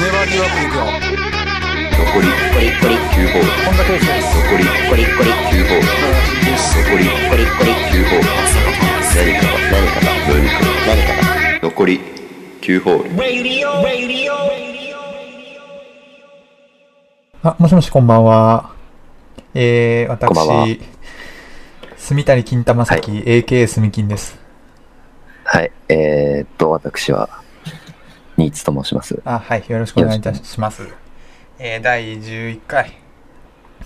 [0.00, 0.84] 粘りよくいくよ
[1.98, 4.06] 残り9ホールこんだけです
[4.38, 8.26] 残り9ホール残り9ホール
[9.14, 12.00] 何かが何かが何かが何かが残り
[12.60, 13.10] 9ホール
[17.44, 18.70] あ、もしもしこんばんは。
[19.52, 20.80] えー、こんばんは私、
[22.12, 24.38] 住谷金玉崎、AK 住金です。
[25.44, 25.72] はい。
[25.88, 27.40] えー、っと私は
[28.36, 29.22] ニーツと申します。
[29.24, 30.86] あ、はい、よろしくお願いいたします。
[31.58, 32.98] えー、第11回、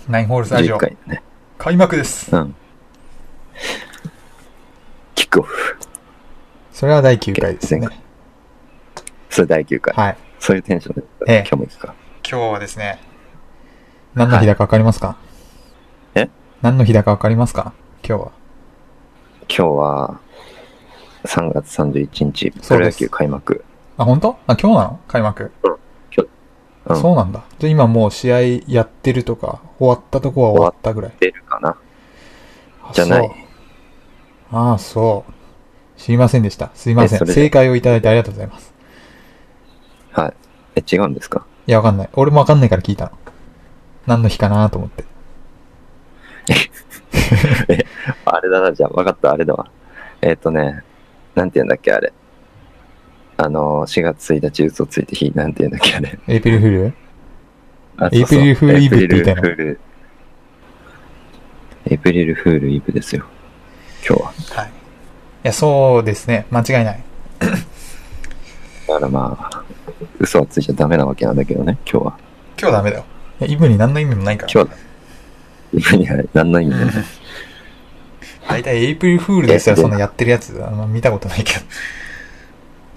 [0.09, 1.23] ナインホールスタジ11オ、回ね。
[1.57, 2.35] 開幕です。
[2.35, 2.53] うん。
[5.15, 5.77] キックオフ。
[6.73, 7.87] それは第9回ですね。
[7.87, 7.97] 前。
[9.29, 10.17] それ第9回、はい。
[10.41, 11.37] そういうテンションで、ええ。
[11.39, 11.95] 今日も行くか。
[12.29, 12.99] 今日はですね、
[14.15, 15.15] 何の日だかわかりますか、
[16.13, 16.27] え？
[16.61, 17.71] 何の日だかわかりますか？
[18.07, 18.31] 今日は？
[19.49, 20.19] 今日は
[21.25, 23.65] 3月31日プロ野球開幕
[23.97, 24.37] あ、本当？
[24.47, 24.99] あ、今日なの？
[25.07, 25.51] 開幕？
[25.63, 25.77] うん
[26.95, 27.43] そうなんだ。
[27.59, 31.11] じゃあ今もう試合やってるとか、終わったとこは終わったぐらい？
[31.19, 31.75] 出るかな
[32.81, 33.45] あじゃない
[34.51, 35.99] ああ、そう。
[35.99, 36.71] 知りませんでした。
[36.75, 37.27] すいません。
[37.27, 38.73] 正解をいただいてありがとうございます。
[40.13, 40.33] はい
[40.77, 41.45] え違うんですか？
[41.67, 42.09] いや、わかんない。
[42.13, 43.11] 俺もわかんないから聞いたの。
[44.05, 45.03] 何の日かなと思って。
[48.25, 49.67] あれだな、じゃあ、分かった、あれだわ。
[50.21, 50.83] えっ、とね、
[51.35, 52.11] なんて言うんだっけ、あれ。
[53.37, 56.19] あのー、4月1日嘘ついて日、なんて言うんだっけ、あれ。
[56.27, 56.93] エイプリルフール？
[57.99, 59.41] あエイプリルフールイブって言いたいの
[61.89, 62.67] エイプリルフール。
[62.69, 63.25] エイブですよ。
[64.07, 64.61] 今日は。
[64.61, 64.67] はい。
[64.67, 64.71] い
[65.43, 66.45] や、そうですね。
[66.51, 67.03] 間違いない。
[68.87, 69.63] だからまあ、
[70.19, 72.17] 嘘はついちゃダメなわけなんだけどね、今日は。
[72.59, 73.05] 今日ダメだよ。
[73.41, 74.51] いや、イブに何の意味もないから。
[74.51, 74.86] 今日
[75.73, 76.95] は、イブには何の意味もない。
[78.47, 81.53] 大体エイプリルフールですらえそんなやってるやつ、あんま見たことないけ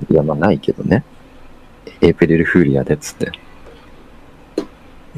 [0.08, 0.14] ど。
[0.14, 1.04] いや、まあないけどね。
[2.00, 3.32] エイプリルフールやでっつって。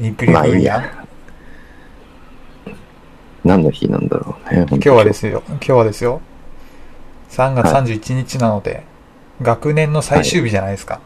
[0.01, 0.73] エイプリルまあいいフールや。
[0.75, 1.05] や。
[3.43, 4.65] 何の日なんだろうね。。
[4.69, 5.43] 今日はですすよ。
[5.47, 6.21] 今日はですよ。
[7.29, 8.83] 3月31日なので、
[9.41, 10.99] 学年の最終日じゃないですか。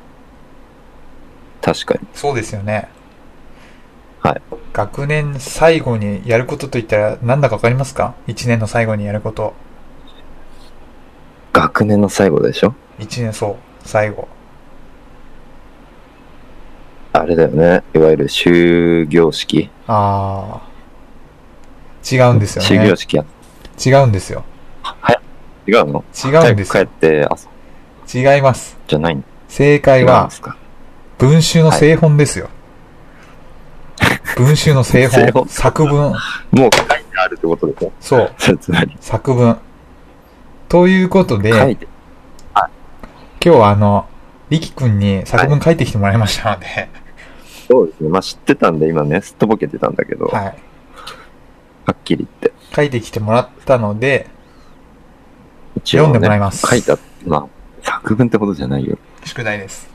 [1.62, 2.08] 確かに。
[2.14, 2.90] そうですよね。
[4.28, 4.42] はい。
[4.74, 9.54] 学年最後にやることといったら何だかわかりますか ?1 年の最後にやること。
[11.54, 13.56] 学年の最後でしょ？1年そう、
[13.88, 14.28] 最後。
[17.14, 17.84] あれだよね。
[17.96, 19.70] いわゆる終業式。
[19.88, 22.18] あー。
[22.18, 22.90] 違うんですよ終ね。
[22.90, 23.26] 業式や。
[23.84, 24.44] 違うんですよ。
[25.68, 26.04] 違うの？
[26.14, 27.28] 違うんです帰って。
[28.14, 28.78] 違います。
[28.88, 29.24] じゃないの？
[29.48, 30.30] 正解は
[31.18, 32.50] 文集の製本ですよ。
[34.36, 35.44] 文集の製製本。
[35.44, 36.12] 本作文。
[36.12, 36.18] もう
[36.56, 37.92] 書いてあるってことでしょ？
[38.00, 38.34] そう。
[38.58, 38.96] つまり。
[39.00, 39.58] 作文。
[40.70, 41.88] ということで、書いて。
[42.54, 42.70] 今
[43.40, 44.08] 日はあの、
[44.50, 46.90] りきくんに作文書いてきてもらいましたので、
[47.68, 48.10] そうですね。
[48.10, 50.58] まあ知ってたんで、今ね、すっとぼけてたんだけど、ははい。
[51.92, 52.54] っきり言って。
[52.76, 54.28] 書いてきてもらったので、
[55.78, 57.48] 一応ね読んでもらいます書いた、まあ、
[57.82, 58.98] 作文ってことじゃないよ。
[59.24, 59.90] 宿題です。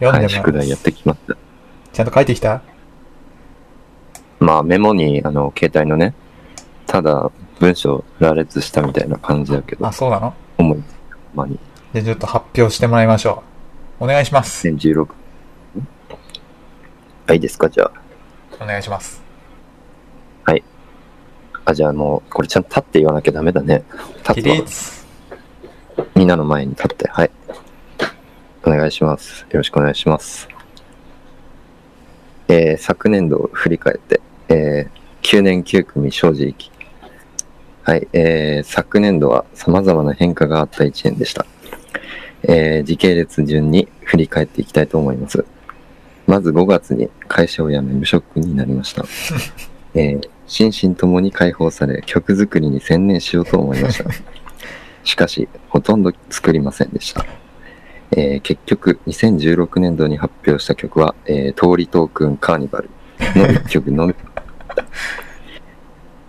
[0.00, 0.48] 読んはい、でもらいます。
[0.48, 1.36] 宿題やってきました。
[1.92, 2.62] ちゃんと書いてきた？
[4.38, 6.14] まあ、メモに、あの、携帯のね、
[6.86, 10.34] ただ、文章羅列したみたいな感じだけどあ、、そうなの？
[10.58, 10.82] 思い、
[11.34, 11.58] まに、
[11.92, 13.42] じゃあちょっと発表してもらいましょ
[14.00, 14.04] う。
[14.04, 14.66] お願いします。
[14.68, 15.08] 2016。
[17.26, 17.68] あ、いいですか？
[17.68, 17.92] じゃあ。
[18.62, 19.20] お願いします。
[21.66, 23.84] あ、じゃあもう、これちゃんと立って言わなきゃダメだね。
[24.24, 25.06] 起立つわ立。
[26.16, 27.30] みんなの前に立って、はい。
[28.64, 29.42] お願いします。
[29.50, 30.48] よろしくお願いします。
[32.50, 36.54] えー、昨年度を振り返って、えー、9年9組正直。
[37.84, 41.46] はい、えー、昨年度は様々な変化があった1年でした。
[42.42, 45.44] えー、時系列順に振り返っていきたいと思います。
[46.26, 49.04] まず5月に会社を辞め無職になりました。
[49.94, 54.10] えー、心身ともに解放され曲作りに専念しようと思いました。
[55.04, 57.24] しかし、ほとんど作りませんでした。
[58.12, 62.90] えー結局、2016年度に発表した曲は、えー、通りトークンカーニバル
[63.36, 64.14] の1曲のみ。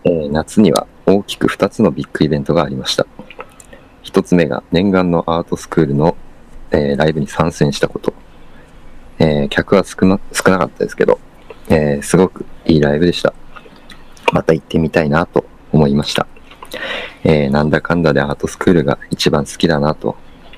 [0.03, 3.05] えー夏には大きく2つのビッグイベントがありました。
[4.03, 6.15] 1つ目が念願のアートスクールの、
[6.71, 8.13] えーライブに参戦したこと。
[9.17, 11.19] えー客は少な少なかったですけど、
[11.69, 13.33] えーすごくいいライブでした。
[14.31, 16.27] また行ってみたいなと思いました。
[17.23, 20.15] えーなんだかんだでアートスクールが一番好きだなと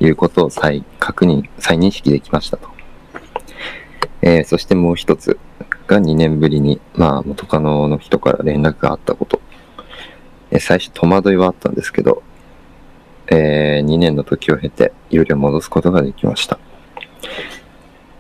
[0.08, 2.70] いうことを再確認、再認識できましたと。
[4.22, 5.38] えーそしてもう一つ
[5.88, 9.42] が2年ぶりに、まあ、元カノの人から連絡があったこと。
[10.52, 12.24] えー最初戸惑いはあったんですけど、
[13.28, 16.60] え2年の時を経て、よりを戻すことができました。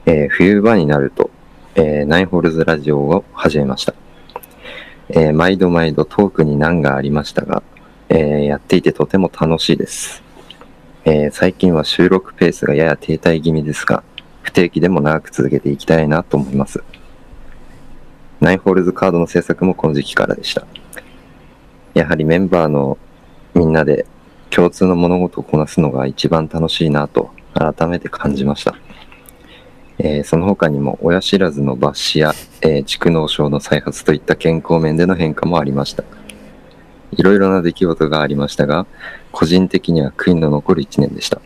[0.05, 1.29] えー冬場になると、
[1.75, 3.93] えーナインホールズラジオを始めました。
[5.09, 7.61] えー毎度毎度トークに難がありましたが、
[8.09, 10.23] えーやっていてとても楽しいです。
[11.05, 14.03] えー最近は収録ペースがやや停滞気味ですが、
[14.41, 16.81] 不定期でも長く続けていきたいなと思います。
[18.39, 20.65] ナインホールズカードの制作もこの時期からでした。
[21.93, 22.97] やはりメンバーの
[23.53, 24.05] みんなで
[24.49, 28.73] 共通の物事をこなすのが一番楽しいなと改めて感じました。
[29.99, 36.05] えーその他にも親知らずの抜歯や、えー蓄膿症の再発といった健康面での変化もありました。
[37.17, 38.85] いろいろな出来事がありましたが、
[39.31, 41.41] 個人的には悔いの残る一年でした。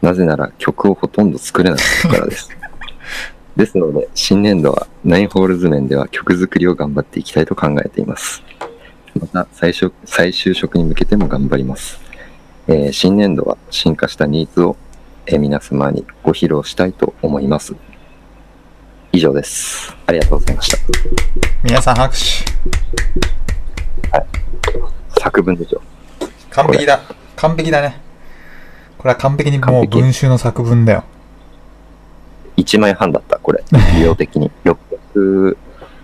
[0.00, 2.50] なぜなら曲をほとんど作れなかったからです。
[3.56, 8.42] ですので、新年度はナインホールズ面では曲作りを頑張っていきたいと考えています。
[9.18, 12.00] また最初、最終職に向けても頑張ります。
[12.68, 14.76] えー新年度は進化したニーズを、
[15.26, 17.74] えー皆様にご披露したいと思います。
[19.12, 19.94] 以上です。
[20.06, 20.78] ありがとうございました。
[21.62, 22.52] 皆さん拍手。
[25.32, 25.80] 作文でしょ。
[26.50, 27.00] 完璧だ。
[27.36, 27.98] 完璧だね。
[28.98, 31.04] これは完璧にもう文集の作文だよ。
[32.58, 33.64] 1枚半だった、これ。
[33.98, 34.50] 量的に。
[34.64, 35.56] 600、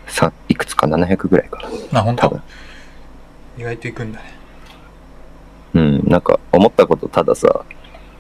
[0.06, 1.58] さいくつか？700ぐらいか
[1.92, 2.00] な。
[2.00, 2.40] あ、本当？
[3.58, 4.24] 意外といくんだね。
[5.74, 7.48] うん、なんか思ったことたださ、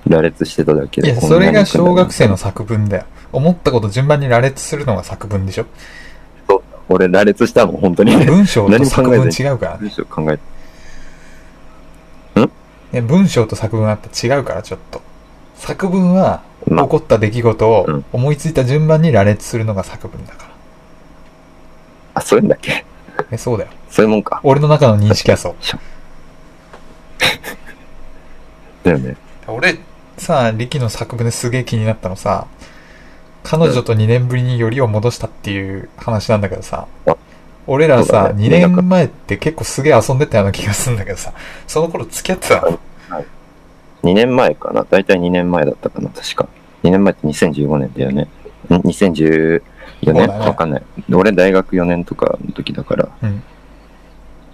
[0.06, 1.08] 羅列してただけで。
[1.08, 3.04] いや、それが小学生の作文だよ。
[3.32, 5.64] 思ったこと順番に羅列するのが作文でしょ。
[6.46, 8.14] そう俺羅列したもん、本当に。
[8.26, 9.78] 文章と 作文違うからね。
[9.80, 10.57] 文章考えて。
[12.92, 15.02] いや文章と作文はやっぱ違うから、ちょっと。
[15.56, 20.50] 作文は、まあ起こった出来事をうん思いついた順番に羅列するのが作文だから。
[22.14, 22.84] あ、そういうんだっけ？
[23.30, 23.70] え、そうだよ。
[23.90, 24.40] そういうもんか。
[24.42, 25.54] 俺の中の認識はそう。
[28.84, 29.16] だよね。
[29.46, 29.78] 俺、
[30.16, 32.46] さ、力の作文ですげえ気になったのさ、
[33.44, 37.16] 彼女と2年ぶりによりを戻したっていう話なんだけどさあ、
[37.68, 41.32] 俺らさ、ね2年前って結構すげえ遊んでたような気がするんだけどさ、
[41.66, 42.80] その頃付き合ってたの
[44.02, 44.84] ？2年前かな。
[44.88, 46.48] だいたい2年前だったかな、確か。
[46.82, 48.22] 2年前って2015年だよね。
[48.22, 49.62] ん ?2014 年？
[50.04, 50.82] そうだねわかんない。
[51.12, 53.08] 俺大学4年とかの時だから。
[53.22, 53.42] うん。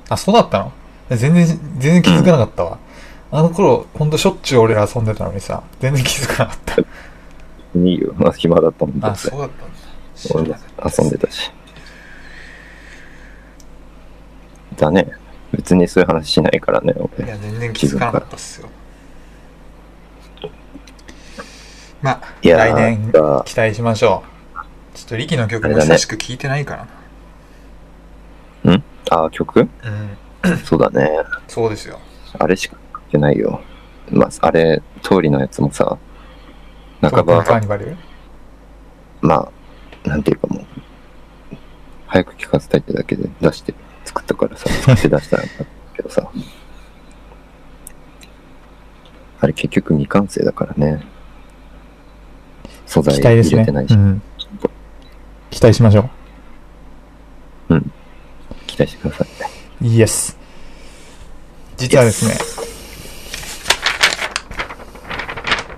[0.08, 0.72] あ、そうだったの？
[1.11, 2.78] 全然、全然気づかなかったわ。
[3.31, 6.81] あの頃、ほんとしょっちゅう俺ら遊んでたのにさ、全然気づかなかった。
[6.81, 6.84] い
[7.76, 8.12] いよ。
[8.16, 9.40] まあ暇だったもんだあ、ってそう。
[9.40, 9.75] だったんだ。
[10.34, 10.56] 俺も
[10.99, 11.52] 遊んでたし。
[14.76, 15.06] だね。
[15.53, 17.29] 別にそういう話しないからね、い俺。
[17.29, 18.69] や、全然気づかなかったっすよ。
[22.03, 23.12] まあ、いやー来年
[23.47, 24.23] 期待しましょ
[24.55, 24.97] う。
[24.97, 27.05] ちょっと力の曲も久しく聴いてないからな。
[29.11, 29.61] あ、曲？
[29.61, 29.69] うん。
[30.65, 31.11] そうだね。
[31.49, 31.99] そうですよ。
[32.38, 33.61] あれしか書いてないよ。
[34.11, 35.97] まあ、あれ、通りのやつもさ、
[37.00, 37.44] 半ば、
[39.21, 39.35] ま
[40.05, 40.67] あ、なんていうかもう、
[42.06, 43.75] 早く聞かせたいってだけで出して、
[44.14, 45.46] 作ったからさ、作って出したんだ
[45.96, 46.31] けどさ、
[49.40, 51.05] あれ結局未完成だからね。
[52.87, 53.43] 素材期待で。
[53.43, 54.22] 入れてないし、うん。
[55.50, 56.08] 期待しましょ
[58.75, 59.28] 期待してください。
[59.82, 59.87] う。
[59.87, 60.37] イエス。
[61.76, 62.34] 実はですね、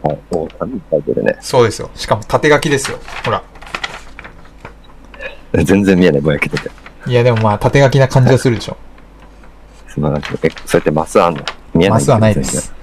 [0.02, 1.37] はい、もう紙に書いてるね。
[1.40, 1.90] そうですよ。
[1.95, 2.99] しかも縦書きですよ。
[3.25, 3.43] ほら。
[5.64, 6.71] 全然見えない、ぼやけてて。
[7.07, 8.77] いや、でもまあ、縦書きな感じがするでしょ。
[9.89, 10.39] 素晴らしい。
[10.43, 11.45] え、そうやってマスあんの？
[11.73, 11.99] 見えない？
[11.99, 12.75] マスはないです。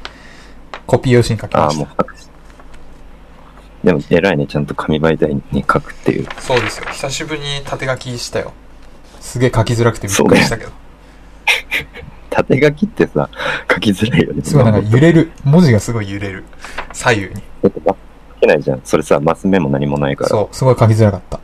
[0.86, 1.86] コピー用紙に書きああ、ました。
[1.86, 2.28] もう書くし。
[3.84, 6.28] でも偉いね、ちゃんと紙媒体に書くっていう。
[6.40, 6.86] そうですよ。
[6.90, 8.54] 久しぶりに縦書きしたよ。
[9.20, 10.72] すげえ書きづらくてびっくりしたけど。
[12.30, 13.30] 縦書きってさ、
[13.72, 14.42] 書きづらいよね。
[14.44, 15.32] すごいなんか揺れる。
[15.44, 16.46] 文字がすごい揺れる。
[16.94, 17.34] 左右に。
[17.62, 17.98] だってマス
[18.36, 18.82] 書けないじゃん。
[18.84, 20.30] それさ、マス目も何もないから。
[20.30, 21.40] そう、すごい書きづらかった。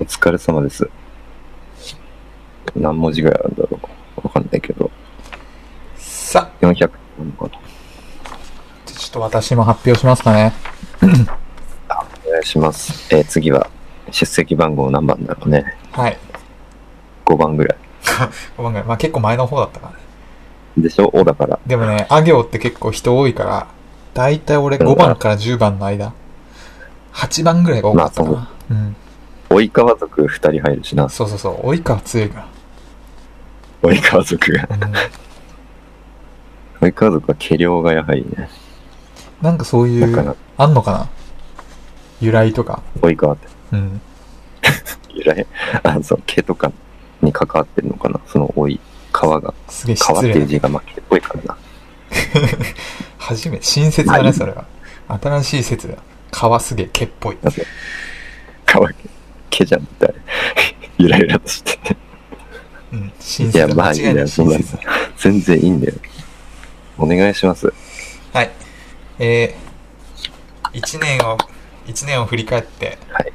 [0.00, 0.88] お疲れ様です。
[2.76, 4.26] 何文字ぐらいあるんだろう。
[4.26, 4.90] わかんないけど。
[5.96, 7.50] さ400なのかな。
[8.30, 8.36] あ、
[8.86, 10.52] ちょっと私も発表しますかね。
[11.02, 13.14] お願いします。
[13.14, 13.68] えー次は、
[14.10, 15.74] 出席番号何番だろうね。
[15.92, 16.18] はい。
[17.26, 17.78] 5番ぐらい。
[18.56, 18.88] 5番ぐらい。
[18.88, 19.98] まあ結構前の方だったからね。
[20.78, 21.10] でしょ？
[21.12, 21.58] おだから。
[21.66, 23.66] でもね、あ行って結構人多いから、
[24.14, 26.12] だいたい俺5番から10番の間。
[27.12, 28.48] 8番ぐらいが多かったかまな。
[28.70, 28.96] うん。
[29.50, 31.08] 及川族2人入るしな。
[31.08, 31.70] そうそうそう。
[31.72, 32.46] 及川強いか
[33.82, 34.68] 及川族が。
[36.80, 38.48] 及川族は毛量がやはりね。
[39.42, 41.08] なんかそういうあんのかな？
[42.20, 42.82] 由来とか。
[43.00, 43.46] 及川って。
[43.72, 44.00] うん。
[45.14, 45.46] 由来？
[45.84, 46.72] あ、そう、毛とか
[47.22, 48.20] に関わってるのかな？
[48.26, 48.80] その老い、
[49.12, 49.54] 川が。
[49.68, 50.22] すげえ川っ。
[50.22, 51.56] ていう字が負けっぽいからな。
[53.18, 54.64] 初め、新説だね、それは。
[55.08, 55.94] 新しい説だ。
[56.30, 57.38] 川すげえ毛っぽい。
[58.66, 58.94] 川毛、
[59.50, 60.14] 毛じゃんって。
[60.98, 61.96] ゆらゆらとしてて。
[62.92, 63.68] うん、新いや。
[63.68, 64.58] まあいいんだよ、そんな。
[65.16, 65.94] 全然いいんだよ。
[66.96, 67.72] お願いします。
[68.32, 68.50] はい。
[69.18, 71.38] えー、1年を、
[71.86, 73.32] 一年を振り返って、はい。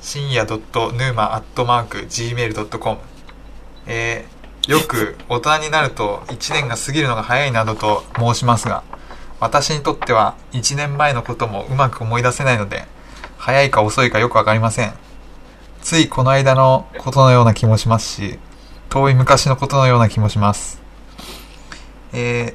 [0.00, 1.22] 深夜 .numa.gmail.com
[3.86, 8.84] えー、よく大人になると1年が過ぎるのが早いなどと申しますが、
[9.40, 12.84] 私にとっては1年前のこともうまく思い出せないので、
[13.38, 14.94] 早いか遅いかよくわかりません。
[15.82, 18.38] ついこの間のことのような気もしますし、
[18.92, 20.78] 遠い昔のことのような気もします。
[22.12, 22.54] え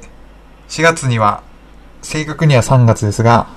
[0.68, 1.42] 4月には、
[2.00, 3.48] 正確には3月ですが、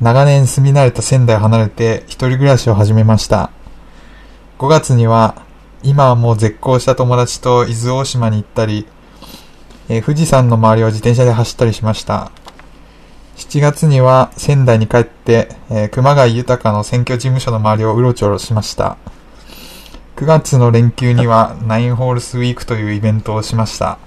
[0.00, 3.50] 長年住み慣れた仙台を離れて一人暮らしを始めました。
[4.60, 5.42] 5月には、
[5.82, 8.86] 今はもう絶交した友達と伊豆大島に行ったり、
[9.88, 12.30] えー富士山の周りを自転車で走ったりしました。
[13.34, 18.96] 7月には仙台に帰って、えー熊谷豊の選挙事務所の周りをうろちょろしました。
[20.22, 23.98] 9月の連休にはナインホールスウィークというイベントをしました。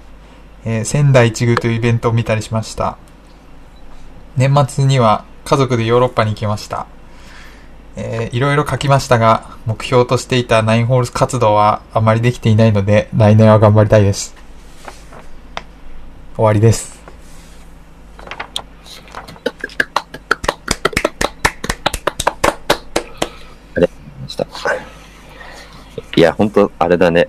[0.64, 2.96] えー仙台一宮というイベントを見たりしました。
[4.34, 6.86] 年末には家族でヨーロッパに行きました。
[7.96, 14.34] えーいろいろ書きましたが、目標としていたナインホールス活動はあまりできていないので、来年は頑張りたいです。
[16.34, 16.96] 終わりです。
[24.22, 24.46] ました。
[26.16, 27.28] いや、ほんと、あれだね。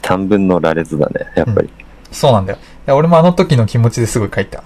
[0.00, 1.70] 短文の羅列だね、やっぱり。
[2.12, 2.58] そうなんだよ。
[2.58, 4.62] いや俺もあの時の気持ちですごい書いた。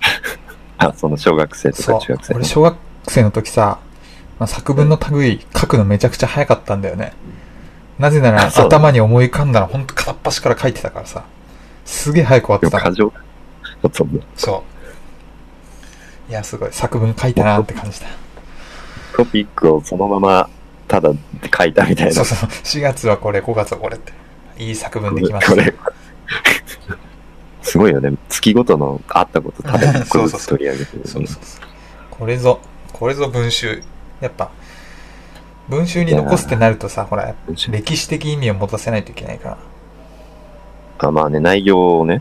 [0.78, 2.34] あ、その小学生とか中学生。。
[2.34, 2.76] 俺小学
[3.08, 3.78] 生の時さ、
[4.38, 7.12] まあ、作文の類書くのめちゃくちゃ早かったんだよね。
[7.98, 11.24] なぜなら頭に思い浮かんだらほんと片っ端から書いてたからさ。
[11.84, 13.12] すげえ早く終わってた過剰。
[14.36, 14.64] そ
[16.28, 16.30] う。
[16.30, 16.72] いや、すごい。
[16.72, 18.06] 作文書いたなって感じだ。
[19.16, 20.48] トピックをそのまま、
[20.90, 21.12] ただ
[21.56, 22.12] 書いたみたいな。
[22.12, 22.48] そうそう。
[22.48, 24.12] 4月はこれ、5月はこれって。
[24.58, 25.52] いい作文できました。
[25.52, 25.72] これ。
[27.62, 28.12] すごいよね。
[28.28, 31.66] 月ごとのあったことただ一個ずつ取り上げてる、そうそうそう。
[32.10, 32.58] これぞ、
[32.92, 33.84] これぞ文集。
[34.20, 34.50] やっぱ、
[35.68, 37.36] 文集に残すってなるとさ、ほら、
[37.70, 39.58] 歴史的意味を持たせないといけないから。
[40.98, 42.20] あまあね、内容をね、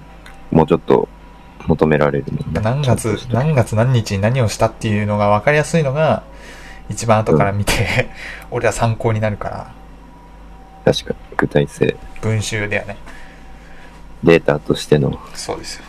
[0.52, 1.10] もうちょっと
[1.66, 2.40] 求められるね。
[2.54, 6.22] 何月何月何日に何をしたっていうのが分かりやすいのが、
[6.90, 8.10] 一番後から見て、
[8.52, 9.74] 俺は参考になるから、
[10.86, 12.98] 確かに、具体性、文集だよね。
[14.24, 15.18] データとしての。
[15.34, 15.84] そうですよ。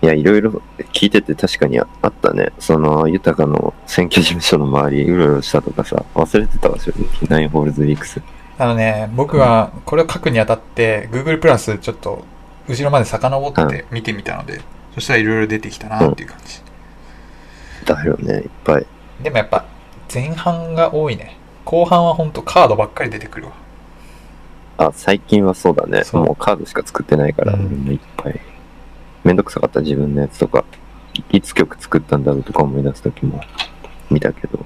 [0.00, 2.52] いや、いろいろ聞いてて確かにあったね。
[2.58, 7.06] その、豊かの選挙事務所の周り、うろうろしたとかさ、忘れてたわ、正直。
[7.28, 8.20] ナインホールズウィークス。
[8.58, 12.24] あのね、僕はこれを書くにあたって、Google プラスちょっと、
[12.68, 14.60] 後ろまで遡って見てみたので、
[14.94, 16.60] そしたらいろいろ出てきたなっていう感じ。
[17.94, 18.86] だよね、いっぱい。
[19.22, 19.64] でもやっぱ、
[20.12, 21.36] 前半が多いね。
[21.64, 23.52] 後半はほんとカードばっかり出てくるわ。
[24.78, 26.04] あ、最近はそうだね。
[26.04, 28.40] そうもうカードしか作ってないから、うんいっぱい。
[29.24, 30.64] めんどくさかった自分のやつとか、
[31.14, 33.40] いいつ曲作ったんだろうとか思い出すときも
[34.10, 34.64] 見たけど、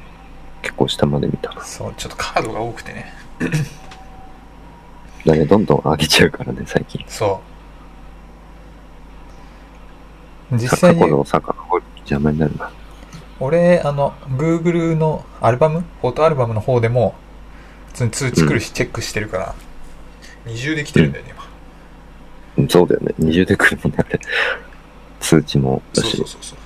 [0.60, 1.52] 結構下まで見た。
[1.64, 3.12] そう、ちょっとカードが多くてね。
[5.24, 7.04] だね、どんどん上げちゃうからね、最近。
[7.08, 7.40] そ
[10.52, 10.56] う。
[10.56, 12.70] 実過際に去、の遡る邪魔になるな。
[13.40, 17.14] 俺、あの、Google のアルバムフォトアルバムの方でも、
[17.88, 19.54] 普通に通知来るし、チェックしてるから、
[20.46, 21.42] 二重で来てるんだよね、今。
[21.44, 23.14] うんそうだよね。
[23.18, 24.20] 二重で来るもんね、あれ。
[25.20, 26.58] 通知もだしそうそう、そうそう。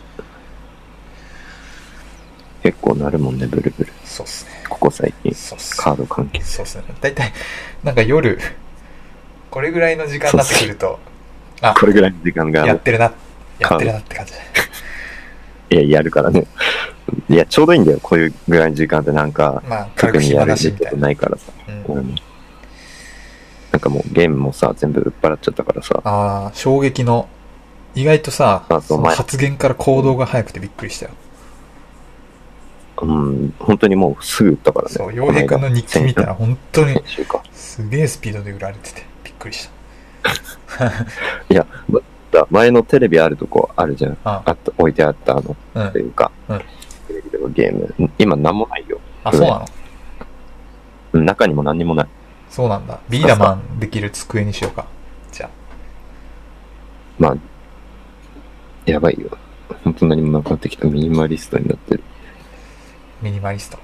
[2.62, 3.92] 結構なるもんね、ブルブル。
[4.04, 4.50] そうっすね。
[4.68, 6.42] ここ最近、そうっすカード関係。
[6.42, 6.84] そうっすね。
[7.00, 7.32] だいたい、
[7.84, 8.38] なんか夜、
[9.50, 10.98] これぐらいの時間になってくると、
[11.60, 13.12] あ、これぐらいの時間が、やってるな、
[13.58, 14.32] やってるなって感じ。
[15.70, 16.46] いや、やるからね。
[17.28, 20.98] いや、ちょうどいいんだよ、こういうぐらいの時間ってなんか、まあ、特にやることだしみたいな。
[20.98, 21.52] ないからさ。
[21.88, 21.92] う。
[23.72, 26.00] なんかもうゲームもさ、全部売っ払っちゃったからさ。
[26.04, 27.28] ああ、衝撃の、
[27.94, 31.12] 意外とさ、発言から行動が早くてびっくりしたよ。
[33.02, 34.94] うん、本当にもうすぐ売ったからね。
[34.94, 37.00] そう、洋平君の日記見たら本当に。
[37.52, 39.68] すげえスピードで売られててびっくりし
[40.78, 40.86] た。
[41.50, 41.66] いや、
[42.50, 44.18] 前のテレビあるとこあるじゃん。
[44.24, 46.64] ああった、置いてあったあの、うんというか、うんテ
[47.14, 48.10] レビでのゲーム。
[48.18, 49.00] 今なんもないよ。
[49.24, 49.66] あ、そうなの？
[51.12, 52.06] うん中にも何にもない。
[52.50, 53.00] そうなんだ。
[53.08, 54.86] ビーダマンできる机にしようか。
[55.32, 55.50] じゃあ。
[57.18, 57.36] まあ、
[58.84, 59.30] やばいよ。
[59.84, 62.02] 本当何もなくなってきたミニマリストになってる。
[63.22, 63.78] ミニマリスト。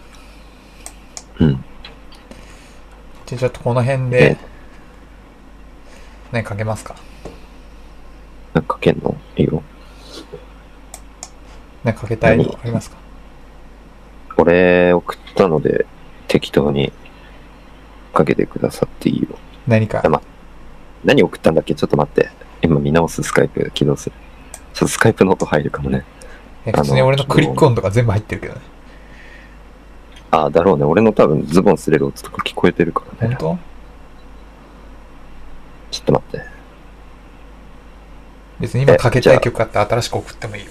[1.40, 1.64] うん。
[3.26, 4.37] じゃあちょっとこの辺えで、
[6.30, 6.94] 何かけますか？
[8.54, 9.16] なんかかけんの？
[9.37, 9.62] いいよ。
[11.85, 12.97] 何かけたいのありますか？
[14.37, 15.87] 俺送ったので
[16.28, 16.92] 適当に
[18.12, 19.28] かけてくださっていいよ。
[19.66, 20.02] 何か？
[20.04, 20.09] あ。
[20.09, 20.23] ま
[21.04, 21.75] 何送ったんだっけ？
[21.75, 22.30] ちょっと待って。
[22.62, 24.16] 今見直すスカイプが起動する。
[24.75, 26.04] ちょっとスカイプの音入るかもね。
[26.64, 28.61] え普通に俺のクリック音とか全部入ってるけどね。
[30.30, 30.85] ああ、だろうね。
[30.85, 33.35] 俺の多分ズボン擦れる音とか聞こえてるからね。
[33.35, 33.59] 本当？
[35.90, 36.51] ちょっと待って。
[38.62, 40.71] 別に今かけたい曲あって新しく送ってもいいよ。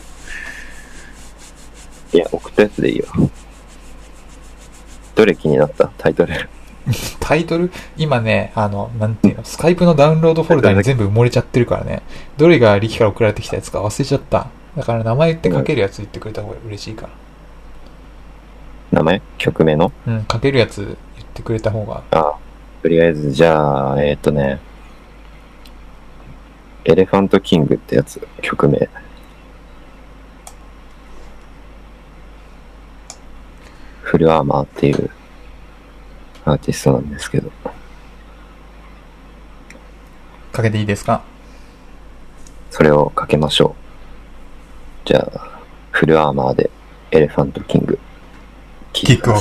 [2.14, 3.06] いや、送ったやつでいいよ。
[5.14, 5.90] どれ気になった？
[5.98, 6.34] タイトル。
[7.20, 7.70] タイトル？
[7.98, 12.02] 今ね、あの、なんていうの、スカイプのダウンロードフォルダに全部埋もれちゃってるからね。
[12.38, 14.48] どれが力から送られてきたやつか忘れちゃった。
[14.78, 17.10] だから名前言ってかけるやつ言ってくれた方が嬉しいから。
[18.94, 19.22] 名前？
[19.38, 19.92] 曲名の？
[20.08, 22.04] うん、かけるやつ言ってくれた方が。
[22.12, 22.34] ああ、
[22.82, 24.60] とりあえず、じゃあ、えーっ、とね、
[26.84, 28.90] エレファントキングってやつ、曲名。
[34.02, 35.10] フルアーマーっていう
[36.44, 37.52] アーティストなんですけど、
[40.52, 41.22] かけていいですか？
[42.72, 43.76] それをかけましょ
[45.06, 45.08] う。
[45.08, 45.62] じゃあ、
[45.92, 46.70] フルアーマーで
[47.12, 48.00] エレファントキング。
[48.92, 49.40] 聞いてくだ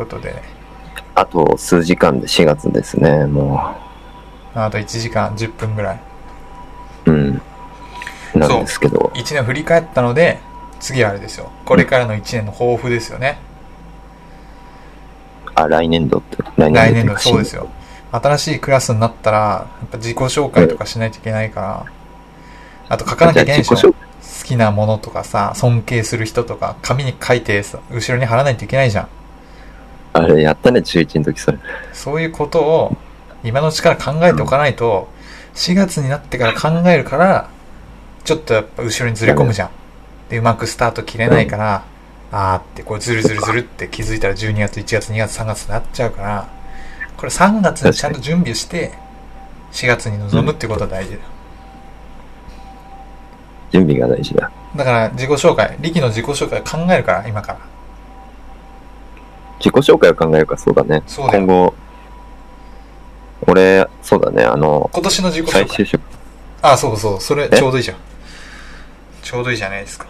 [0.00, 0.42] ことでね。
[1.14, 3.76] あと数時間で4月ですね、も
[4.54, 6.00] あと1時間10分ぐらい。
[7.06, 7.10] う。
[7.10, 7.42] うん。
[8.34, 10.38] なんですけど、1年振り返ったので、
[10.80, 11.50] 次はあれですよ。
[11.66, 13.38] これからの1年の抱負ですよね。
[15.54, 17.68] あ、来年度って、来来年度、っていそうですよ。
[18.12, 21.84] 新しいクラスになったら、やっぱ自己紹介とかしないといけないから、
[22.88, 23.92] あと書かなきゃいけないでしょ。
[23.92, 23.96] 好
[24.44, 29.08] きなものとかさ、尊敬する人とか、紙に書いてさ、後ろに貼らないといけないじゃん。
[30.12, 31.58] あれやったね、中1の時それ。
[31.92, 32.96] そういうことを、
[33.44, 35.08] 今のうちから考えておかないと、
[35.54, 37.48] 4月になってから考えるから、
[38.24, 39.70] ちょっとやっぱ後ろにずれ込むじゃん。
[40.28, 41.84] で、うまくスタート切れないから、
[42.32, 46.48] あーって、こうずるずるずるって気づいたら12月、1月、2月、3月になっちゃうから、
[47.16, 48.92] これ3月にちゃんと準備して、
[49.72, 51.22] 4月に臨むってことが大事だよ。
[53.72, 54.50] 準備が大事だ。
[54.76, 57.58] だから自己紹介、力の自己紹介考えるから、今から。
[59.60, 61.02] 自己紹介を考えるか、そうだね。
[61.06, 61.74] そうだよ今後、
[63.46, 65.68] 俺、そうだね、あの、今年の自己紹介。
[65.68, 66.00] 再就職、
[66.62, 67.56] あ、そうそう、それえ？
[67.56, 67.96] ちょうどいいじゃん。
[69.22, 70.06] ちょうどいいじゃないですか。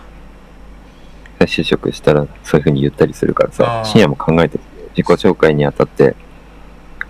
[1.41, 4.61] 再就職したらそういう風に言ったりするからさ深夜も考えて、
[4.97, 6.15] 自己紹介にあたって、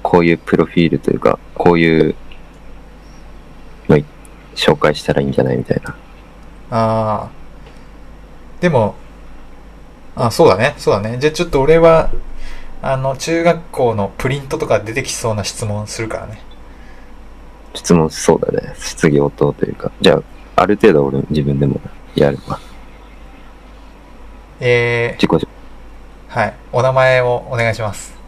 [0.03, 2.15] こういうプロフィールというか、こういう
[4.55, 5.91] 紹介したらいいんじゃないみたいな。
[6.71, 7.31] ああ。
[8.61, 8.95] でも、
[10.17, 11.19] あ、そうだね、そうだね。
[11.19, 12.11] じゃあちょっと俺は、
[12.83, 16.43] あの、中学校のプリントとか出てきそうな質問するからね。
[17.75, 18.75] 質問そうだね。
[18.79, 19.93] 質疑応答というか。
[20.01, 20.23] じゃあ、
[20.63, 21.81] ある程度俺自分でも
[22.15, 22.59] やるわ。
[24.61, 25.49] え自己紹ー、
[26.29, 26.55] はい。
[26.73, 28.21] お名前をお願いします。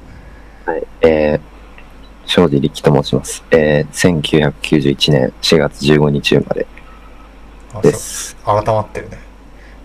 [0.65, 0.87] 介。
[1.03, 1.41] えー、
[2.27, 3.45] 庄司力と申します。
[3.51, 6.67] えー、1991年4月15日生まれ
[7.75, 8.37] あです。
[8.45, 9.19] 改まってるね。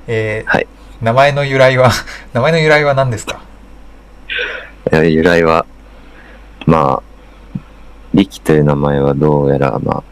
[0.07, 0.67] えー、はい。
[1.01, 1.91] 名前の由来は、
[2.33, 3.39] 名前の由来は何ですか？
[4.91, 5.65] えー由来は、
[6.65, 7.03] まあ、
[8.13, 10.03] 力という名前はどうやら、まあ、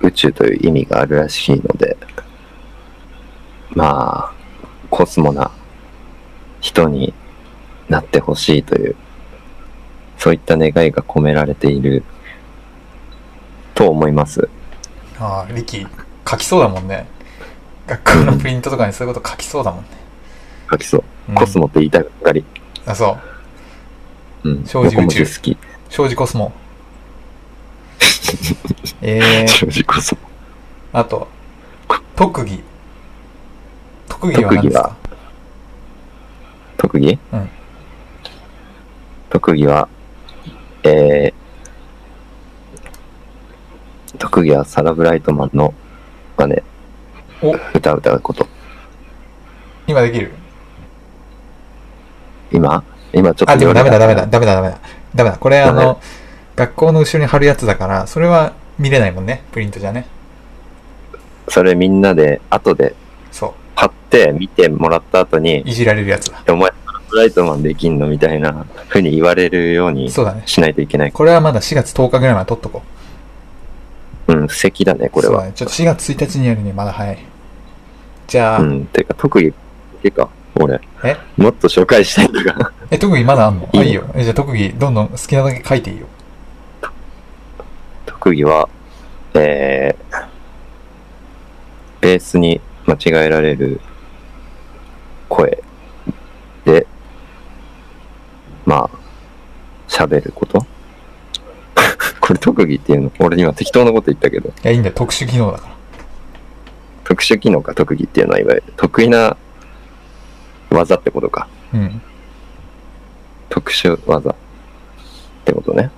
[0.00, 1.96] 宇宙という意味があるらしいので、
[3.70, 4.32] まあ、
[4.90, 5.50] コスモな
[6.60, 7.12] 人に
[7.88, 8.96] なってほしいという、
[10.16, 12.02] そういった願いが込められている
[13.74, 14.48] と思います。
[15.20, 15.86] ああ、リキ、
[16.28, 17.06] 書きそうだもんね。
[17.86, 19.88] 学校のプリントとかにそういうこと書きそうだもんね。
[20.70, 21.04] 書きそう。
[21.30, 22.44] うんコスモって言いたがり。
[22.86, 23.18] あ、そ
[24.44, 24.48] う。
[24.50, 24.64] うん。
[24.66, 25.56] 庄司宇宙好き。
[25.90, 26.52] 庄司コスモ。
[29.02, 30.18] えー、庄司コスモ。
[30.92, 31.28] あと、
[32.16, 32.62] 特技。
[34.08, 34.96] 特技は何ですか？
[36.78, 37.18] 特技？
[37.32, 37.48] うん
[39.30, 39.88] 特技は、
[40.84, 45.74] えー、特技はサラ・ブライトマンの
[46.38, 46.62] 真似、
[47.42, 48.46] お、歌を歌うこと。
[49.86, 50.32] 今できる？
[52.52, 52.82] 今？
[53.12, 54.26] 今ちょっとあ、でもダメだダメだ、だ。
[54.26, 54.78] ダメだダメだ。
[55.14, 55.36] ダメだ。
[55.38, 56.00] これあの、
[56.56, 60.06] 学校の後ろに貼るやつだから、それは見れないもんね、プリントじゃね。
[61.48, 62.94] それみんなで、後で
[63.32, 66.42] そ貼って見てもらった後にう。、いじられるやつだ。
[66.52, 66.70] お前、
[67.10, 70.42] サラ・イトマンできんのみたいな風に言われるようにそうだね。
[70.46, 71.12] しないといけない。
[71.12, 72.82] これはまだ4月10日ぐらいまで撮っとこ
[74.28, 74.32] う。
[74.32, 75.34] うん、布石だね、これは。
[75.34, 75.52] そうだね。
[75.54, 77.18] ちょっと4月1日にやるにはまだ早い。
[78.26, 79.54] じゃあ、うん、てか特技、
[80.02, 81.16] てか、俺、え？
[81.36, 83.68] もっと紹介したいんだが、え、特技まだあんの？
[83.72, 84.04] いいあ、いいよ。
[84.14, 86.06] え、じゃあ特技、どんどん好きなだけ書いていいよ。
[88.06, 88.68] 特技は、
[89.34, 90.26] えー、
[92.00, 93.80] ベースに間違えられる
[95.28, 95.62] 声
[96.64, 96.86] で、
[98.66, 98.98] まあ、
[99.88, 100.66] 喋ること？
[102.20, 103.12] これ特技っていうの？
[103.20, 104.94] 俺今適当なこと言ったけど、いや、いいんだよ。
[104.96, 105.74] 特殊技能だから。
[107.04, 108.64] 特殊機能か特技っていうのはいわゆる。
[108.76, 109.36] 得意な
[110.70, 111.48] 技ってことか。
[111.72, 112.00] うん。
[113.48, 114.34] 特殊技っ
[115.44, 115.90] てことね。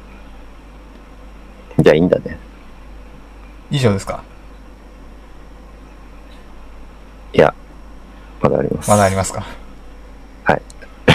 [1.79, 2.39] じゃあいいんだね。
[3.71, 4.23] 以上ですか？
[7.33, 7.55] いや、
[8.43, 8.91] まだあります。
[8.91, 9.45] まだありますか？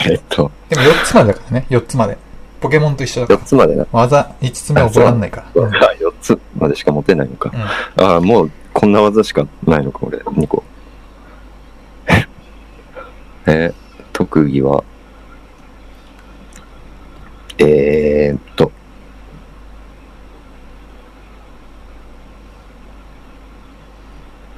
[0.07, 1.65] えっと、でも4つまでだからね。
[1.69, 2.17] 4つまで。
[2.61, 3.43] ポケモンと一緒だから4。
[3.43, 3.85] つまでな。
[3.91, 5.61] 技5つ目覚えらんないから。
[5.63, 7.51] うんあ、4つまでしか持てないのか。
[7.97, 8.03] うん。
[8.05, 10.63] ああ、もうこんな技しかないのか、俺、2個。
[13.47, 13.73] えー
[14.13, 14.81] 特技は、
[17.57, 18.71] えー、っと、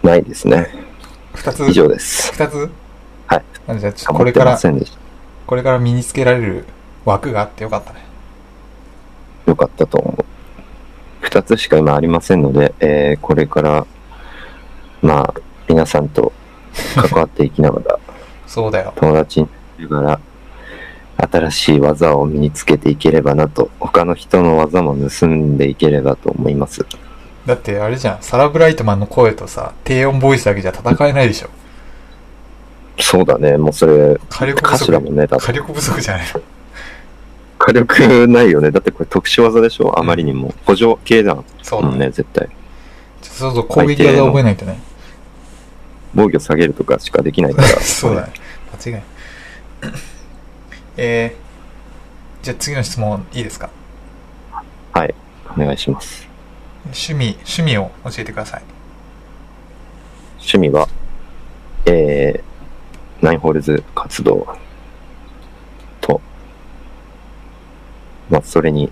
[0.04, 0.70] ないですね。
[1.34, 1.68] 2つ？
[1.68, 2.32] 以上です。
[2.34, 2.70] 2つ？
[3.26, 3.44] はい。
[3.68, 4.60] あじゃこれから。
[5.48, 6.66] これから身につけられる
[7.04, 8.06] 枠があってよかったね。
[9.48, 10.26] よかったと思う。
[11.22, 13.88] 二つしか今ありませんので、えーこれから、
[15.02, 15.34] まあ、
[15.68, 16.32] 皆さんと
[16.96, 18.00] 関わっていきながら、
[18.48, 18.94] そうだよ。
[18.96, 20.20] 友達になりながら、
[21.30, 26.86] 新しい技を身につけていければなと、他の人の技も盗んでいければと思います。
[27.46, 28.18] だってあれじゃん。
[28.22, 31.50] サラ・ブライトマンの声とさ、低音ボイスだけじゃ戦えないでしょ。
[33.00, 34.92] そうだね、もうそれ、火力不足。
[34.92, 35.46] だもんね、多分。
[35.46, 36.42] 火力不足じゃないの。
[37.60, 38.72] 火力ないよね。
[38.72, 40.54] だってこれ特殊技でしょあまりにも。
[40.66, 41.92] 補助系だそうだね。
[41.92, 42.48] もんね、絶対。
[43.22, 44.80] ちょそうそう、攻撃技覚えないとね。
[46.18, 47.68] 防御下げるとかしかできないから。
[47.80, 48.34] そうだね。
[48.74, 49.04] 間違いない。
[50.98, 53.70] えー、じゃあ次の質問いいですか？
[54.94, 55.14] はい。
[55.56, 56.28] お願いします。
[56.86, 58.62] 趣味、趣味を教えてください。
[60.40, 60.88] 趣味は、
[61.86, 64.48] えー、ナインホールズ活動
[66.02, 66.20] と、
[68.30, 68.92] まあ、それに、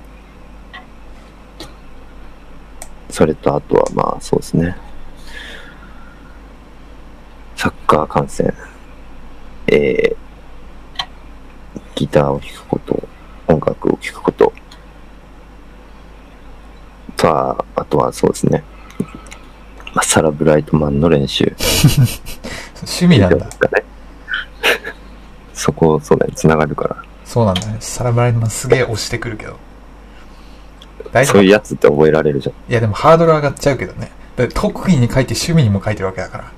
[3.10, 4.76] それとあとはまあ、そうですね。
[7.66, 8.54] サッカー観戦、
[9.66, 10.16] えー、
[11.96, 13.10] ギターを弾くこと、
[13.48, 14.54] 音楽を聴くこと、
[17.18, 18.64] とは、あとはそうですね。
[19.96, 21.56] まあ、サラ・ブライトマンの練習。
[22.86, 23.48] 趣味なんだ。
[23.48, 23.84] かね。
[25.56, 26.98] そこ、そうだね、繋がるから。
[27.24, 27.78] そうなんだね。
[27.80, 29.58] サラブライトマンすげえ押してくるけど。
[31.12, 32.72] 大丈夫いそういうやつって覚えられるじゃん。
[32.72, 34.12] やでもハードル上がっちゃうけどね。
[34.54, 36.52] 特技に書いて趣味にも書いてるわけだから。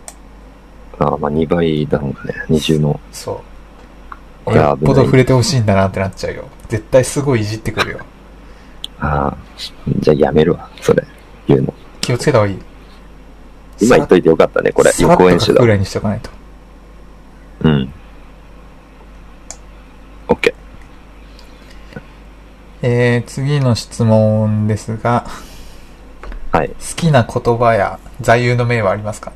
[1.00, 2.18] ああ、まあ2倍だもんね。
[2.50, 3.00] 二重の。
[3.12, 3.40] そう。
[4.46, 6.48] これよっぽど触れてほしいんだなってなっちゃうよ。
[6.70, 8.00] 絶対すごいいじってくるよ。
[9.00, 9.38] ああ、
[10.00, 11.04] じゃあやめるわ、それ。
[11.48, 11.74] 言うの。
[12.02, 12.60] 気をつけた方がいい。
[13.82, 14.92] 今言っといてよかったね、これ。
[15.00, 15.68] 予行演習だぐ。
[15.68, 16.30] らいにしとかないと。
[17.66, 17.94] うん。
[20.30, 20.56] オッケ
[22.82, 26.58] えー、次の質問ですが、ー。
[26.58, 26.70] はい。
[26.70, 29.32] 好きな言葉や座右の銘はありますか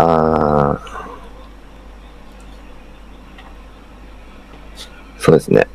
[0.00, 1.08] ああ、
[5.18, 5.66] そうですね。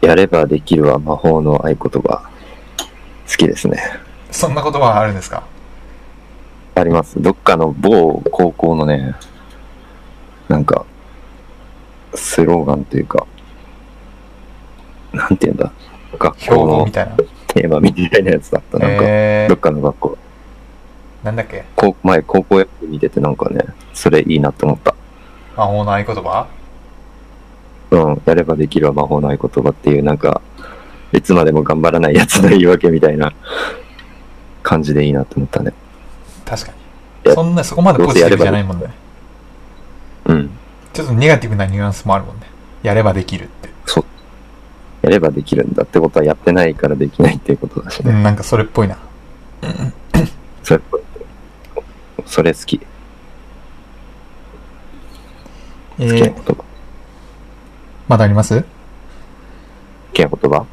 [0.00, 2.28] やればできるは魔法の合言葉。
[3.28, 3.80] 好きですね。
[4.32, 5.44] そんな言葉はあるんですか？
[6.74, 7.22] あります。
[7.22, 9.14] どっかの某高校のね、
[10.48, 10.84] なんか、
[12.14, 13.24] スローガンというか、
[15.12, 15.72] なんて言うんだ？
[16.18, 17.16] 学標校の語みたいな。
[17.46, 18.78] テーマみたいなやつだった。
[18.78, 20.18] なんか、えー、どっかの学校。
[21.26, 21.64] なんだっけ？
[22.04, 24.94] 前、高校野球見ててなんかね、それいいなって思った。
[25.56, 26.46] 魔法の合言葉？
[27.90, 30.40] うん、やればできるは魔法の合言葉っていう、なんか、
[31.12, 33.32] いつまでも頑張らないやつの言い訳みたいな
[34.62, 35.72] 感じでいいなって思ったね。
[36.44, 36.72] 確か
[37.24, 37.34] に。
[37.34, 38.86] そんな、そこまでポジティブじゃないもんね。
[40.26, 40.50] うん。
[40.92, 42.46] ちょっとネガティブなニュアンスもあるもんね。
[42.84, 43.68] やればできるって。
[43.84, 44.04] そう。
[45.02, 48.12] やればできるんだってことはやってないからできないっていうことだしね。
[48.12, 48.96] うん、なんかそれっぽいな。
[50.62, 50.80] それ、
[52.26, 52.80] それ好き。
[55.98, 56.64] え好きな言ー、葉。
[58.08, 58.60] まだあります？
[58.62, 58.66] 好
[60.12, 60.66] きな言葉？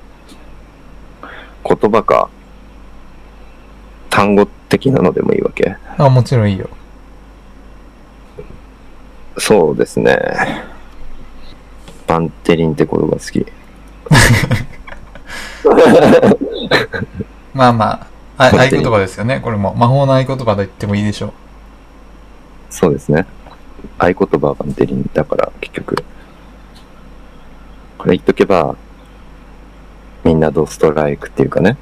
[1.66, 2.30] 言葉か。
[4.10, 6.70] 単語的なのでもいいわけあ、もちろんいいよ。
[9.38, 10.20] そうですね。
[12.06, 13.44] バンテリンって言葉好き。
[17.54, 19.40] まあまあ、あ合言葉ですよね。
[19.40, 21.34] これも魔法の合言葉と言ってもいいでしょう。
[22.74, 23.28] そうですね。
[24.00, 26.04] 合言葉はバンテリンだから、結局。
[28.00, 28.76] これ言っとけば、
[30.24, 31.78] みんなドストライクっていうかね。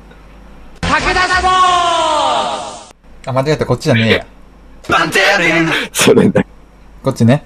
[3.25, 3.65] あ、間違えた。
[3.65, 4.25] こっちじゃねえや。
[5.93, 6.43] それだ。
[7.03, 7.45] こっちね。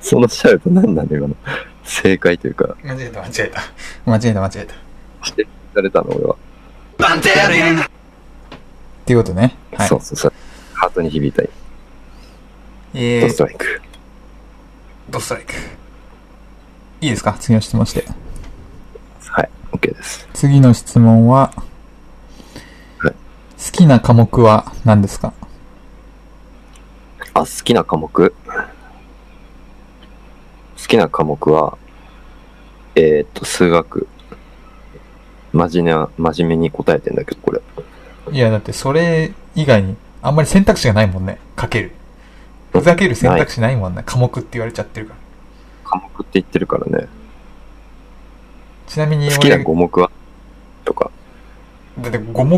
[0.00, 1.36] そのシャウト何なの今の。
[1.84, 3.62] 正解というか、間違えた、間違えた。
[4.10, 4.74] 間違えた、間違えた。
[5.24, 6.34] 指摘されたの俺は。
[7.84, 7.88] っ
[9.04, 9.56] ていうことね。
[9.72, 9.88] はい。
[9.88, 10.32] そうそうそう。
[10.74, 11.48] ハートに響いたい。
[12.94, 13.80] えードスト、ライク。
[15.10, 15.52] ドストライク。
[17.00, 17.36] いいですか？
[17.38, 18.04] 次の質問して。
[19.28, 19.50] はい。
[19.72, 20.28] OK です。
[20.32, 21.52] 次の質問は、
[22.98, 25.32] はい好きな科目は何ですか？
[27.34, 28.08] あ、好きな科目？
[28.08, 28.34] 好
[30.86, 31.76] きな科目は、
[32.94, 34.08] えーっと、数学。
[35.52, 37.60] 真面目な、真面目に答えてんだけど、これ。
[38.32, 41.38] いや、だってそれ以外に、あんまり選択肢がないもんね。
[41.56, 41.92] かける。
[42.72, 44.02] ふざける選択肢ないもんね。
[44.04, 45.20] 科目って言われちゃってるから。
[45.90, 47.08] 科目って言ってるからね。
[48.86, 50.10] ちなみに好きな俺、語目は？
[50.84, 51.10] とか。
[51.98, 52.56] だって5目、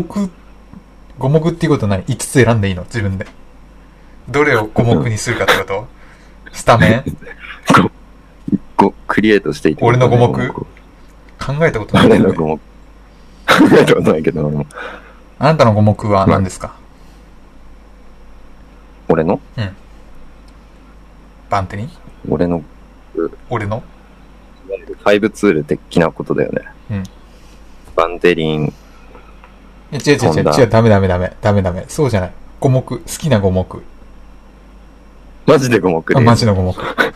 [1.19, 2.83] 5目っていうことない ?5 つ選んでいいの？
[2.83, 3.25] 自分で。
[4.29, 5.87] どれを5目にするかってこと？
[6.53, 7.03] スタメン？
[8.77, 9.83] ご、クリエイトしていて。
[9.83, 10.47] 俺の語目？
[10.49, 10.63] 考
[11.65, 12.25] えたことないけど、ね。
[12.25, 12.55] 俺の語目？
[12.55, 14.65] 考えたことないけど、俺も
[15.39, 16.75] あなたの5目は何ですか？
[19.09, 19.39] 俺の？
[19.57, 19.63] バ
[21.59, 21.89] ンテリン
[22.29, 22.63] 俺の、
[23.49, 23.83] 俺の？
[24.67, 26.61] ファイブツール的なことだよね。
[26.91, 27.03] うん。
[27.95, 28.73] バンテリン、い
[29.91, 31.83] や違う違う違う、違う、ダメダメダメ、ダメダメ。
[31.89, 32.33] そうじゃない。
[32.61, 33.81] 5目、好きな5目。
[35.45, 36.17] マジで語目で。
[36.17, 36.71] あマジの5目。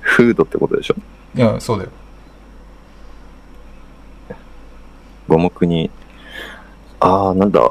[0.00, 0.96] フードってことでしょ？
[1.36, 1.90] いや、そうだよ。
[5.28, 5.90] 語目に、
[6.98, 7.70] あー、なんだ。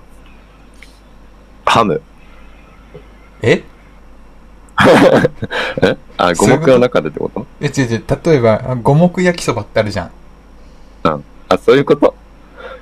[1.66, 2.02] ハム。
[3.42, 3.64] え？
[5.84, 5.98] え？
[6.18, 6.68] あ、語そういうこと？
[6.68, 7.46] 目の中でってこと？
[7.62, 10.12] え、違う違う、例えば、あ五目焼きそばってあるじゃん。
[11.48, 12.16] あ、そういうこと？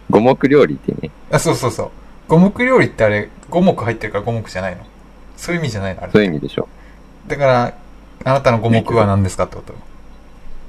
[0.10, 1.12] 五目料理って意味？
[1.32, 1.90] あ、そうそうそう。
[2.28, 4.86] 五目料理ってあれ、五目入ってるから五目じゃないの？
[5.38, 6.04] そういう意味じゃないの？
[6.04, 6.12] あれ。
[6.12, 6.68] そういう意味でしょ。
[7.28, 7.74] だから、
[8.26, 9.74] あなたの五目は何ですかってこと？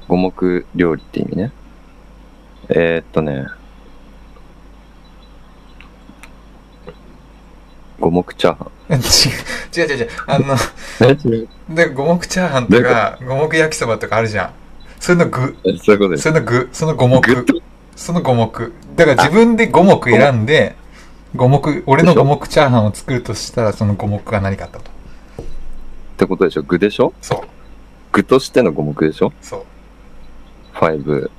[0.07, 1.51] 五目料理って意味ね。
[2.69, 3.45] えー、っとね。
[7.99, 8.71] 五目チャーハン。
[8.89, 8.97] 違う
[9.75, 10.09] 違う違う違う。
[10.27, 10.55] あの、
[11.75, 14.51] で、五目チャーハンとか、五目焼きそばとかあるじゃん。
[14.99, 16.23] それの具、えそういうことです。
[16.23, 17.21] それの具、その五目。
[17.95, 18.71] その五目。
[18.95, 20.75] だから自分で五目選んで、
[21.35, 24.91] 五目、俺の五目チャーハンを作るとしたら、その五目が何かあったと。
[24.91, 25.43] っ
[26.17, 26.63] てことでしょ？
[26.63, 27.13] 具でしょ？
[27.21, 27.47] そう、
[28.11, 29.33] 具としての五目でしょ？
[29.41, 29.65] そう。
[30.73, 31.31] ファイブ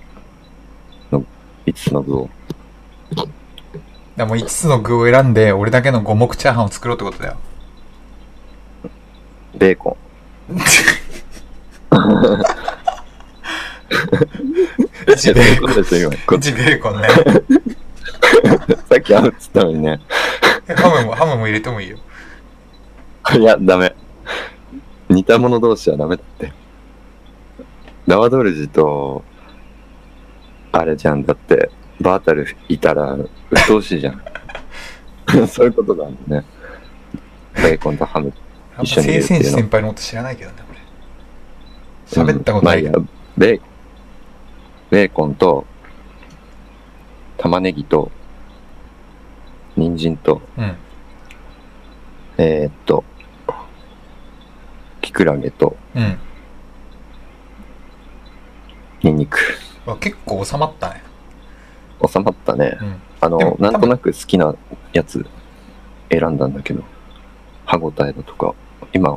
[1.13, 1.25] の
[1.67, 2.31] 5つの具を。
[4.17, 7.37] だからもう5つの具を選んで、俺だけの五目チャーハンを作ろうってことだよ。
[9.55, 9.99] ベーコ
[10.51, 10.57] ン。
[15.07, 15.75] 1 ベーコン。
[15.75, 16.17] ですよ、今。
[16.27, 17.09] こ1ベーコンね。
[18.89, 20.01] さっきハムっつったのにね。
[20.75, 21.99] ハムも、ハムも入れてもいいよ。
[23.35, 23.95] いや、ダメ。
[25.11, 26.53] 似た者同士はダメだって。
[28.07, 29.25] ラワドルジと、
[30.73, 33.15] あれじゃん、だって、バータルいたら、
[33.51, 34.23] 鬱陶しいじゃん。
[35.49, 36.45] そういうことだもんね。
[37.55, 38.33] ベーコンとハム。
[38.83, 40.57] 一緒に入れ聖戦士るっていうの先輩のこと知らないけどね、
[42.15, 42.25] 俺。
[42.35, 43.01] 喋ったことないけど。
[43.01, 43.61] うんまあベー
[44.89, 45.67] ベーコンと、
[47.37, 48.11] 玉ねぎと、
[49.77, 50.77] 人参と、うん。
[52.39, 53.05] えーっと、
[55.03, 56.19] キクラゲと、うん。
[59.03, 59.39] ニンニク。
[59.87, 61.03] あ結構収まったね。
[62.07, 62.79] 収まったね。
[62.81, 62.97] うん。
[63.21, 64.55] あの、なんとなく好きな
[64.93, 65.25] やつ
[66.11, 66.83] 選んだんだけど、
[67.65, 68.55] 歯応えだとか、
[68.93, 69.09] 今、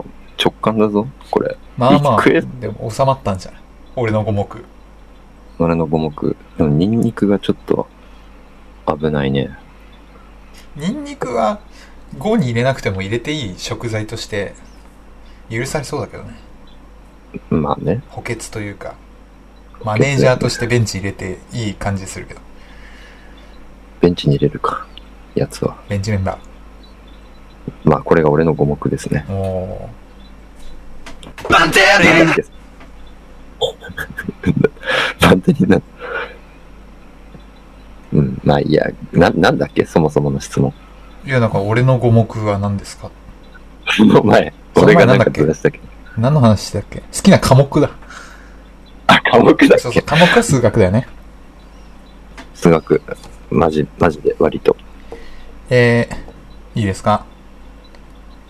[0.42, 1.58] 直感だぞ、これ。
[1.78, 2.24] まあまあ、
[2.60, 3.62] でも収まったんじゃない？
[3.96, 4.46] 俺の五目。
[5.60, 6.36] 俺の五目。
[6.58, 7.88] でも、ニンニクがちょっと、
[8.88, 9.50] 危ないね。
[10.76, 11.60] ニンニクは
[12.18, 14.54] 5に入れなくても入れていい食材として
[15.50, 16.36] 許されそうだけどね。
[17.50, 18.02] まあね。
[18.10, 18.96] 補欠というか、
[19.84, 22.40] マネージャーとしてベンチ入れていい感じするけど。
[24.10, 24.88] ベンチに入れるか。
[25.36, 25.78] やつは。
[25.88, 26.40] ベンチメンバ
[27.84, 29.24] まあ、これが俺の五目ですね。
[29.30, 29.34] ー。
[29.34, 29.90] お
[31.48, 32.44] なんだっけ
[35.22, 35.80] なんでにな。
[38.12, 38.88] うん、まあいいや。
[39.12, 39.86] な、なんだっけ？
[39.86, 40.74] そもそもの質問。
[41.26, 41.30] ー。
[41.30, 43.12] いや、なんか俺の五目は何ですか？
[43.96, 45.80] その前、俺がなんかなんだっけ？
[46.18, 47.02] 何の話してたっけ？
[47.02, 47.92] 好きな科目だ。
[49.06, 51.08] あ、科目だっそうそう、け科目は数学だよね。
[52.56, 53.04] 数学。
[53.52, 54.76] マジ、マジで割と。
[55.70, 57.26] えー、いいですか？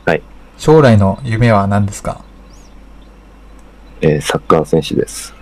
[0.06, 0.22] はい。
[0.58, 2.24] 将来の夢は何ですか？
[4.02, 5.34] えーサッカー選手です。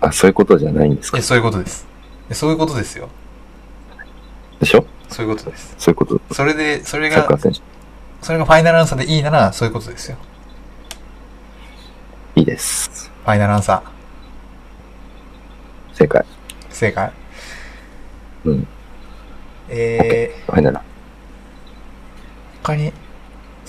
[0.00, 1.18] あ、そういうことじゃないんですか？
[1.18, 1.86] え、そういうことです。
[2.30, 3.08] えそういうことですよ。
[4.58, 4.84] でしょ？
[5.08, 5.74] そういうことです。
[5.78, 6.20] そういうこと。
[6.32, 7.60] それで、それがサッカー、選手。
[8.22, 10.16] それがファイナルアンサーでいいなら、そういうことですよ。
[12.36, 13.10] いいです。
[13.24, 13.82] ファイナルアンサ
[15.94, 16.22] 正解。
[16.22, 16.24] ー。
[16.70, 17.12] 正解。
[18.44, 18.66] うん。
[19.68, 20.76] えファイナル。
[20.78, 20.80] ー、
[22.62, 22.96] 他に、好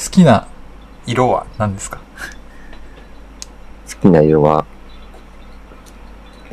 [0.10, 0.48] きな
[1.06, 2.00] 色は何ですか？
[3.90, 4.66] 好きな色は、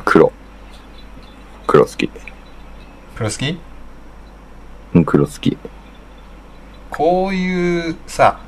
[0.05, 0.31] 黒。
[1.67, 2.09] 黒好き。
[3.15, 3.59] 黒好き？
[4.95, 5.57] うん、黒好き。
[6.89, 8.39] こういうさ、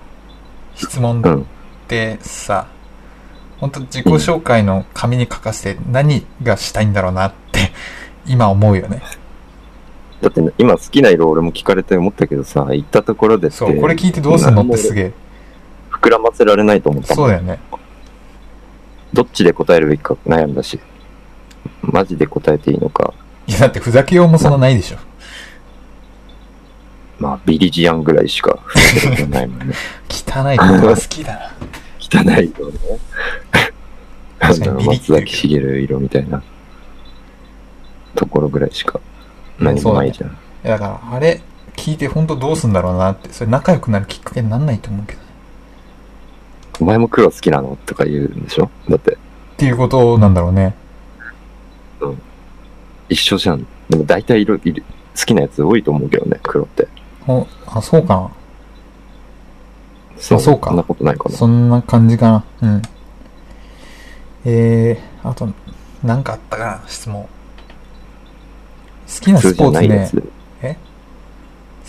[0.76, 1.42] 質問うん。
[1.42, 1.46] っ
[1.88, 2.68] てさ、
[3.60, 7.72] 本当自己紹介の紙に書かせて何がしたいんだろうなって、
[8.26, 9.02] 今思うよね。
[10.22, 15.14] だってね、今好きな色俺も聞かれて思ったけどさ、言ったところでそう、これ聞いてどうすんのってすげえ。
[15.92, 17.60] 膨らませられないと思ったそうだよね。
[19.14, 20.80] どっちで答えるべきか悩んだし。
[21.82, 23.14] マジで答えていいのか。
[23.48, 24.98] いや、だってふざけようもそんなないでしょ。
[27.18, 29.76] まあ、ビリジアンぐらいしか触れたことないもんね。
[30.10, 31.40] 汚いことが好きだな。
[32.02, 32.80] 汚い色ね。
[34.40, 36.42] 松崎しげる色みたいな
[38.16, 39.00] ところぐらいしか
[39.62, 40.30] 何もないじゃん。
[40.30, 41.42] いや、だから、あれ、
[41.76, 45.26] 聞いて本当どうすんだろうなって、それ仲良くなるきっかけになんないと思うけどね。
[46.80, 47.78] お前も黒好きなの？
[47.86, 48.70] とか言うんでしょ？
[48.90, 49.18] だって、っ
[49.58, 50.76] ていうことなんだろうね。
[53.08, 53.68] 一緒じゃん。
[53.90, 56.88] でも大体色、色好きなやつ多いと思うけどね、黒って。
[57.22, 58.32] ほあ、そうかな。
[60.18, 61.36] そそうかそんなことないかな。
[61.36, 62.44] そんな感じかな。
[62.62, 62.82] うん。
[64.46, 65.50] えー、あと、
[66.04, 67.28] なんかあったかな、質問。
[69.14, 70.42] 好きなスポーツねないやつ。。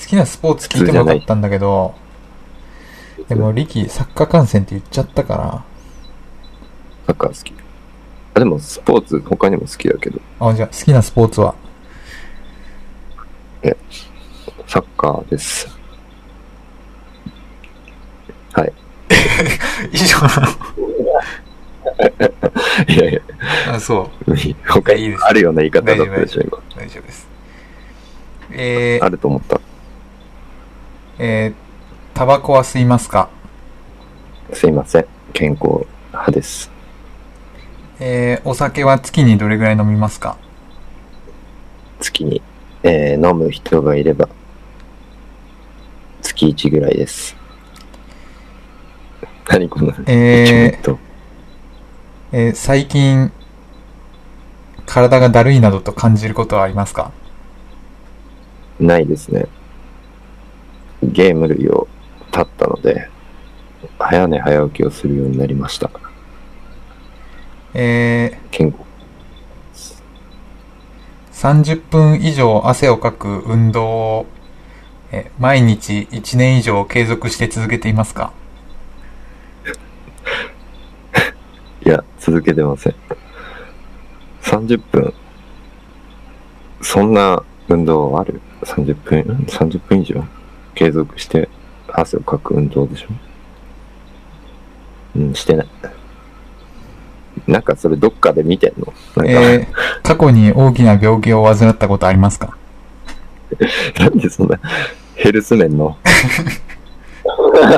[0.03, 1.95] 好きなスポーツ聞いてもよかったんだけど、
[3.29, 5.65] でも、リキ、サッカー観戦って言っちゃったから、
[7.07, 7.55] サッカー好き。
[8.35, 11.55] あ、でもスポーツ他にも好きだけど、あ、じゃあ、好きなスポーツは、
[14.67, 15.69] サッカーです。
[18.53, 18.73] はい。
[19.93, 20.17] 以上
[22.89, 23.21] いやいや。
[23.75, 24.35] あ、そう。
[24.69, 26.59] 他にあるような言い方だったでしょ、今。
[26.77, 27.29] 大丈夫です。
[28.51, 29.61] えー、あると思った。
[31.19, 31.55] えー、
[32.17, 33.29] タバコは吸いますか？
[34.53, 35.07] すいません。
[35.33, 36.71] 健康派です。
[38.01, 40.37] えー、お酒は月にどれぐらい飲みますか？
[42.01, 42.43] 月に、
[42.83, 44.29] えー飲む人がいれば、
[46.21, 47.37] 月1ぐらいです。
[49.49, 50.97] 何この、えー
[52.33, 53.31] えー最近、
[54.87, 57.13] 体がだるいなどと感じることはありますか？
[58.81, 59.47] ないですね。
[61.03, 61.89] ゲーム類を
[62.29, 63.09] 立ったので、
[63.99, 65.91] 早寝早起きをするようになりました。
[67.75, 68.79] え健康。
[71.33, 74.27] ー、30分以上汗をかく運動を、
[75.13, 78.33] えー毎日1年以上継続して続けていますか？
[81.85, 82.95] いや、続けてません。
[84.43, 85.15] 30分。
[86.81, 90.23] そんな運動ある ?30 分、30分以上？
[90.75, 91.49] 継続して
[91.89, 93.09] 汗をかく運動でしょ？
[95.17, 95.67] うん、してない。
[97.47, 98.93] なんかそれどっかで見てんの？
[99.17, 102.57] なんか、えー、過去に大きな病気を患ったことありますか？
[103.99, 104.59] なんでそんな
[105.17, 105.97] ヘルス面の？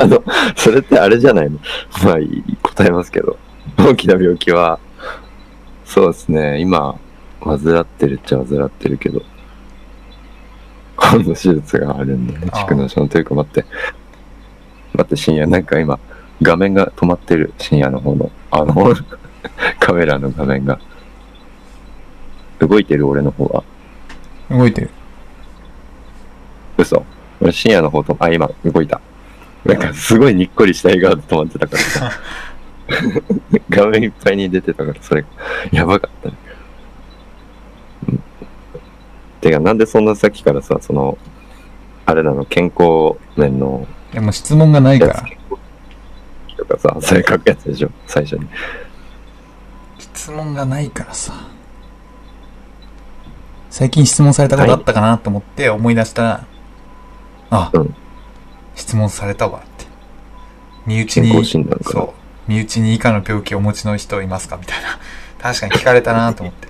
[0.00, 0.22] あの、
[0.56, 1.58] それってあれじゃないの？
[2.04, 3.38] まあ、いい答えますけど。
[3.76, 4.78] 大きな病気は、
[5.84, 6.98] そうですね、今、
[7.40, 9.22] 患ってるっちゃ患ってるけど、
[10.96, 13.64] 今度手術があるんでね、蓄膿症のというか待って、
[14.94, 15.98] 待って、深夜、なんか今、
[16.40, 18.94] 画面が止まってる、深夜の方の、あの、
[19.80, 20.78] カメラの画面が。
[22.60, 23.64] 動いてる俺の方は。
[24.50, 24.90] 動いてる。
[26.78, 27.04] 嘘。
[27.40, 29.00] 俺深夜の方と、あ、今動いた。
[29.64, 32.12] なんかすごいにっこりした笑顔で止まってたからさ。
[33.70, 35.24] 画面いっぱいに出てたから、それ、
[35.72, 36.36] やばかったね。
[38.08, 38.22] うん
[39.40, 41.18] てか、なんでそんなさっきからさ、その、
[42.06, 45.24] あれなの、健康面のでも質問がないから。
[46.56, 48.46] とかさ、それ書くやつでしょ、最初に。
[49.98, 51.32] 質問がないからさ。
[53.70, 56.46] 最近質問されたことあったかなと思って思い出したら、
[57.50, 57.94] あ、うん
[58.76, 59.86] 質問されたわって。
[60.86, 62.23] 身内健に、そう。
[62.46, 64.56] 身内に以下の病気をお持ちの人いますか？
[64.56, 64.98] みたいな。
[65.40, 66.68] 確かに聞かれたなと思って。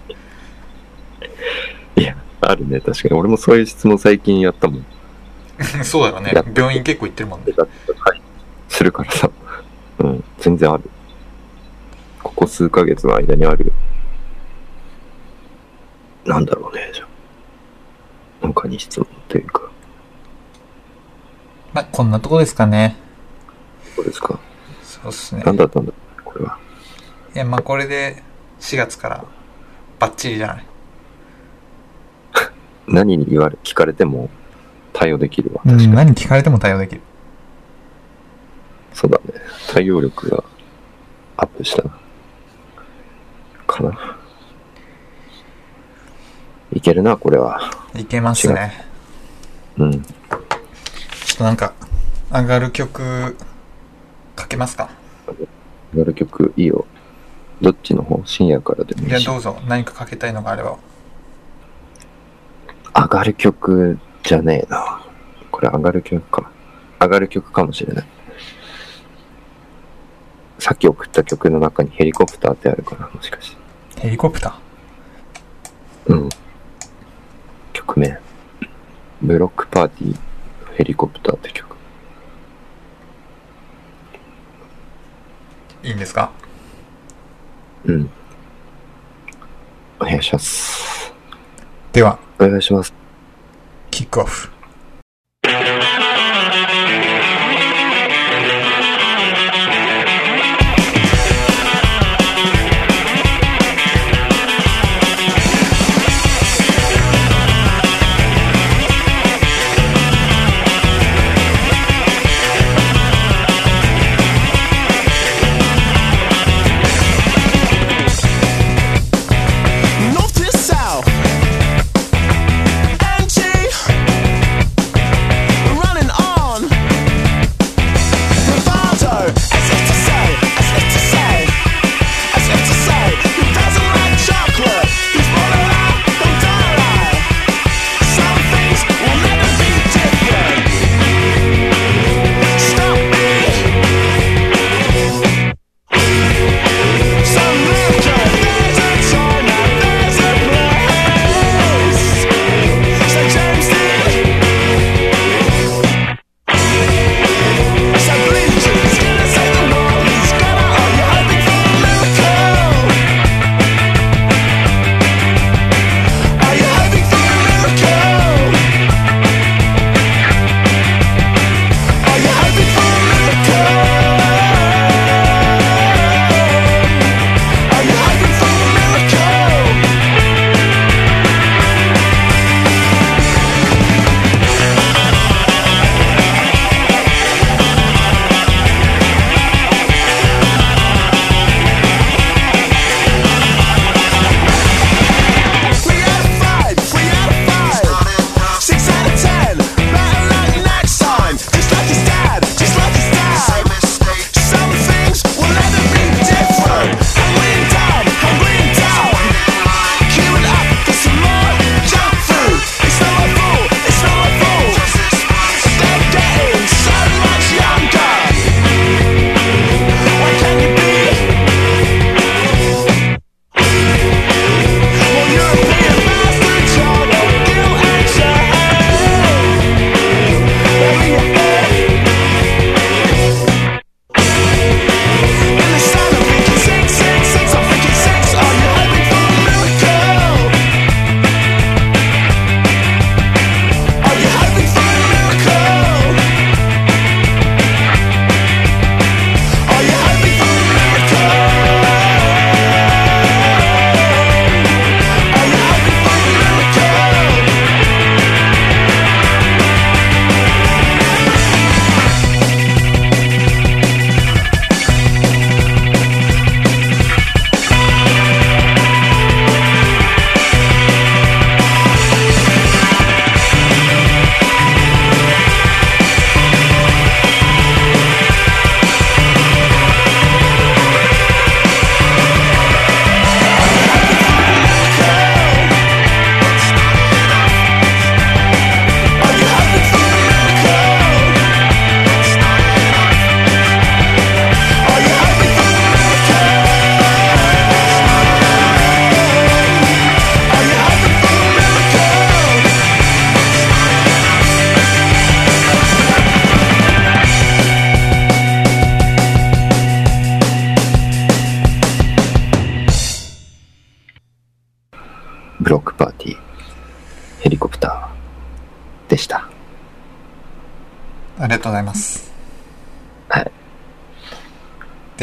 [2.01, 3.15] いや、あるね、確かに。
[3.15, 4.87] 俺もそういう質問最近やったもん。
[5.85, 6.33] そうだろうね。
[6.55, 7.53] 病院結構行ってるもんね。
[7.57, 8.23] はい。
[8.69, 9.31] するからさ。
[10.01, 10.91] うん、全然ある。
[12.23, 13.73] ここ数ヶ月の間にある。
[16.25, 17.07] なんだろうね、じゃあ。
[18.43, 19.63] 他に質問というか、
[21.73, 22.97] まあ、こんなとこですかね。
[23.97, 24.39] どうですか
[25.05, 25.43] そうっすね。
[25.45, 25.93] 何だったんだ
[26.25, 26.59] これは。
[27.35, 28.23] いや、まあ、これで
[28.61, 29.25] 4月から
[29.99, 30.65] バッチリじゃない？
[32.89, 34.31] 何に言われ、聞かれても
[34.93, 35.61] 対応できるわ。
[35.65, 35.95] うん、確かに。
[35.97, 37.03] 何聞かれても対応できる。
[38.95, 39.35] そうだね。
[39.73, 40.45] 対応力が
[41.37, 41.91] アップしたな。
[43.67, 44.17] かな。
[46.73, 47.61] いけるな、これは。
[47.95, 48.85] いけますね。
[49.77, 49.93] うん。
[50.03, 50.09] ちょ
[51.35, 51.73] っとなんか、
[52.33, 53.37] 上がる曲、
[54.35, 54.91] かけますか？
[55.95, 56.87] やる曲いいよ。
[57.61, 58.21] どっちの方？
[58.25, 59.27] 深夜からでもいじゃあいし。
[59.27, 60.77] どうぞ、何かかけたいのがあれば。
[62.95, 65.05] 上がる曲じゃねえな。
[65.51, 66.51] これ上がる曲か。
[67.01, 68.05] 上がる曲かもしれない。
[70.59, 73.55] さっき送った曲の中にヘリコプターってあるかな、もしかし
[73.95, 74.01] て。
[74.01, 74.59] ヘリコプタ
[76.07, 76.29] うん。
[77.73, 78.19] 曲名。
[79.23, 80.17] ブロックパーティー
[80.77, 81.74] ヘリコプターって曲。
[85.85, 86.33] いいんですか？
[87.85, 88.11] うん。
[90.01, 91.13] お願いします。
[91.93, 92.95] では、お願いします。
[93.91, 94.49] キックオフ。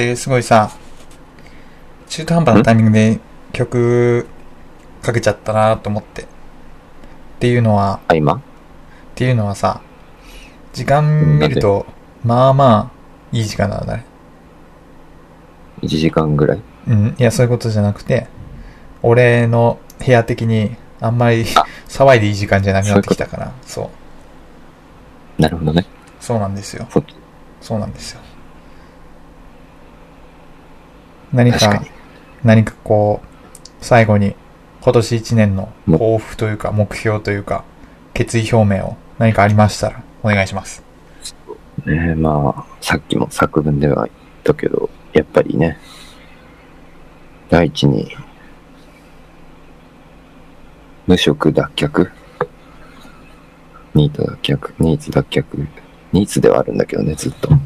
[0.06, 0.72] で、すごいさ、
[2.10, 3.20] 中途半端なタイミングで
[3.54, 4.28] 曲
[5.02, 6.24] かけちゃったなと思って。
[6.24, 6.26] っ
[7.40, 8.34] ていうのは、あ、今？
[8.34, 8.40] っ
[9.16, 9.82] ていうのはさ、
[10.74, 11.86] 時間見ると、
[12.24, 14.06] まあまあ、いい時間なんだね。
[15.82, 16.62] ?1 時間ぐらい？
[16.88, 18.28] うん、いや、そういうことじゃなくて、
[19.04, 23.90] 俺の部屋的に、あんまりあ騒いでいい時間じゃなくなってきたから、そ
[25.40, 25.42] う。
[25.42, 25.86] なるほどね。
[26.20, 26.88] そうなんですよ。
[27.60, 28.21] そうなんですよ。
[31.34, 31.90] 何か、確かに。
[32.44, 33.28] 何かこう、
[33.82, 34.36] 最後に、
[34.82, 37.64] 今年一年の抱負というか、目標というか、
[38.14, 40.84] 決意表明を何かありましたら、お願いします。
[41.86, 44.10] ねまあ、さっきも作文では言っ
[44.44, 45.78] たけど、やっぱりね、
[47.50, 48.16] 第一に、
[51.08, 52.10] 無職脱却？
[53.94, 54.74] ニート脱却？
[54.80, 55.68] ニーツ脱却？
[56.14, 57.50] ニーツではあるんだけどね、ずっと。
[57.52, 57.58] ま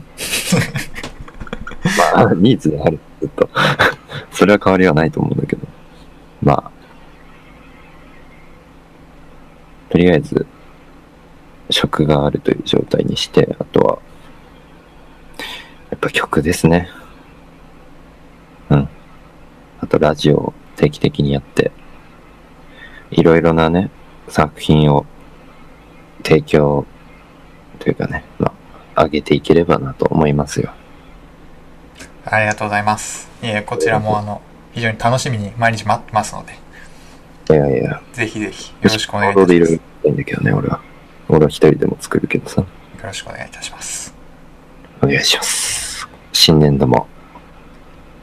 [2.30, 3.50] あ、ニーツである、っと。
[4.32, 5.68] それは変わりはないと思うんだけど。
[6.42, 6.72] まあ、
[9.90, 10.46] とりあえず、
[11.70, 14.00] 職があるという状態にして、あとは、
[15.90, 16.90] やっぱ曲ですね。
[18.70, 18.90] うん。
[19.80, 21.72] あとラジオを定期的にやって、
[23.12, 23.90] いろいろなね、
[24.28, 25.06] 作品を
[26.24, 26.86] 提供
[27.80, 28.54] というかね、ま
[28.96, 30.74] あ、上げていければなと思いますよ。
[32.26, 33.30] ありがとうございます。
[33.42, 34.42] いえ、こちらもあの、
[34.74, 36.54] 非常に楽しみに毎日待ってますので、
[37.54, 39.54] いやいや、ぜひぜひ、よろしくお願いします。
[39.54, 40.82] よるいいんだけどね、俺は。
[41.30, 42.64] 俺は一人でも作るけどさ。
[43.04, 44.14] ろしくお願いいたします。
[45.02, 46.08] お願いします。
[46.34, 47.08] 新年度も、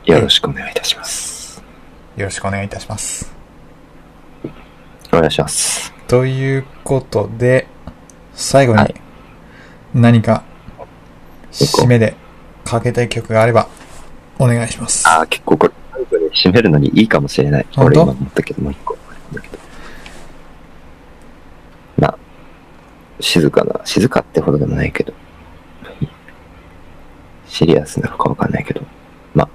[0.05, 1.63] よろしくお願いいたします。
[2.17, 3.33] よろしくお願いいたします。
[5.13, 5.93] お願いします。
[6.09, 7.67] ということで、
[8.35, 8.95] 最後にはい
[9.95, 10.43] 何か
[11.51, 12.17] 締めで
[12.65, 13.69] かけたい曲があれば
[14.39, 15.07] お願いします。
[15.09, 15.73] ああ、結構これ、
[16.29, 17.67] 締めるのにいいかもしれない。
[17.77, 18.97] 俺今思ったけど、もう一個。
[21.99, 22.19] まあ、
[23.21, 25.13] 静かな、静かってほどでもないけど、
[27.47, 28.83] シリアスなのかわかんないけど、
[29.35, 29.49] まあ、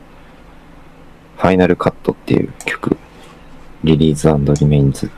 [1.38, 2.96] ファイナルカットっていう曲、
[3.84, 5.10] リリーズリメインズ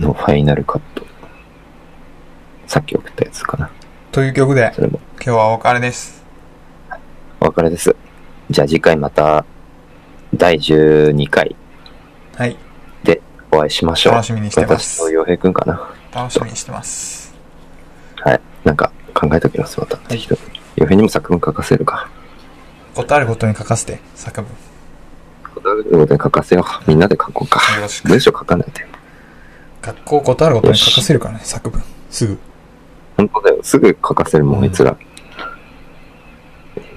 [0.00, 1.06] のファイナルカット。
[2.66, 3.70] さっき送ったやつかな。
[4.12, 6.22] という曲でそれも今日はお別れです。
[7.40, 7.94] お別れです。
[8.50, 9.44] じゃあ次回また、
[10.34, 11.54] 第12回
[12.36, 12.56] はい。
[13.02, 13.20] で
[13.50, 14.12] お会いしましょう。
[14.14, 15.90] 楽しみにしてます私と洋平くんかな。
[16.14, 17.34] 楽しみにしてます。
[18.16, 18.40] はい。
[18.64, 19.96] なんか考えときます、また。
[19.96, 20.40] 適当に。
[20.76, 22.08] 洋平にも作文書かせるか。
[22.94, 24.50] ことあるごとに書かせて、作文。
[25.54, 26.90] 答えることに書かせよう。
[26.90, 28.02] みんなで書こうかよろし。
[28.02, 28.86] く文章書かないで。
[29.80, 31.82] 学校ことあるごとに書かせるからね、作文。
[32.10, 32.38] すぐ。
[33.16, 33.58] 本当だよ。
[33.62, 34.96] すぐ書かせるもん、うんあいつら。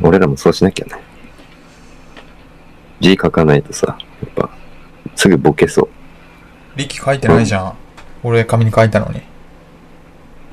[0.02, 1.05] 俺らもそうしなきゃね。
[3.00, 4.50] 字書かないとさ、やっぱ、
[5.16, 5.90] すぐボケそう。
[6.76, 7.74] リキ書いてないじゃん。
[8.24, 9.22] 俺紙に書いたのに。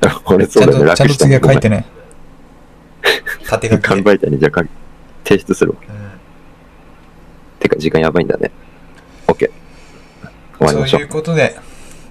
[0.25, 1.85] 俺ちそうだね、ゃんと、ちゃんと楽した次は書いてね。
[3.47, 4.01] 縦書き看で。
[4.01, 4.69] 板板にじゃあ書き
[5.23, 5.77] 提出するわ。
[5.87, 6.03] うん
[7.63, 8.51] てか、時間やばいんだね。
[9.27, 9.49] OK。
[10.57, 11.07] 終わりましょうそういう。
[11.07, 11.55] ことで、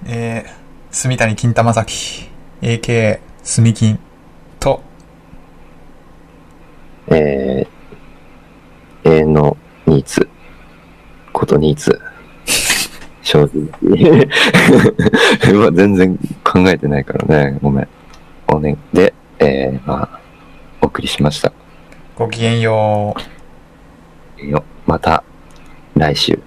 [0.07, 0.51] えー、
[0.91, 2.27] 住谷金玉崎、
[2.61, 3.99] AKA、住金
[4.59, 4.81] と、
[7.07, 9.57] えー、永遠の
[9.93, 10.27] ニーツ、
[11.31, 12.01] ことニーツ、
[13.21, 13.51] 正直。
[15.53, 17.59] うわ、全然考えてないからね。
[17.61, 17.87] ごめん。
[18.47, 20.19] おね、で、えー、まあ、
[20.81, 21.53] お送りしました。
[22.15, 23.15] ごきげんよ
[24.41, 24.45] う。
[24.45, 25.23] よ、また、
[25.95, 26.39] 来週。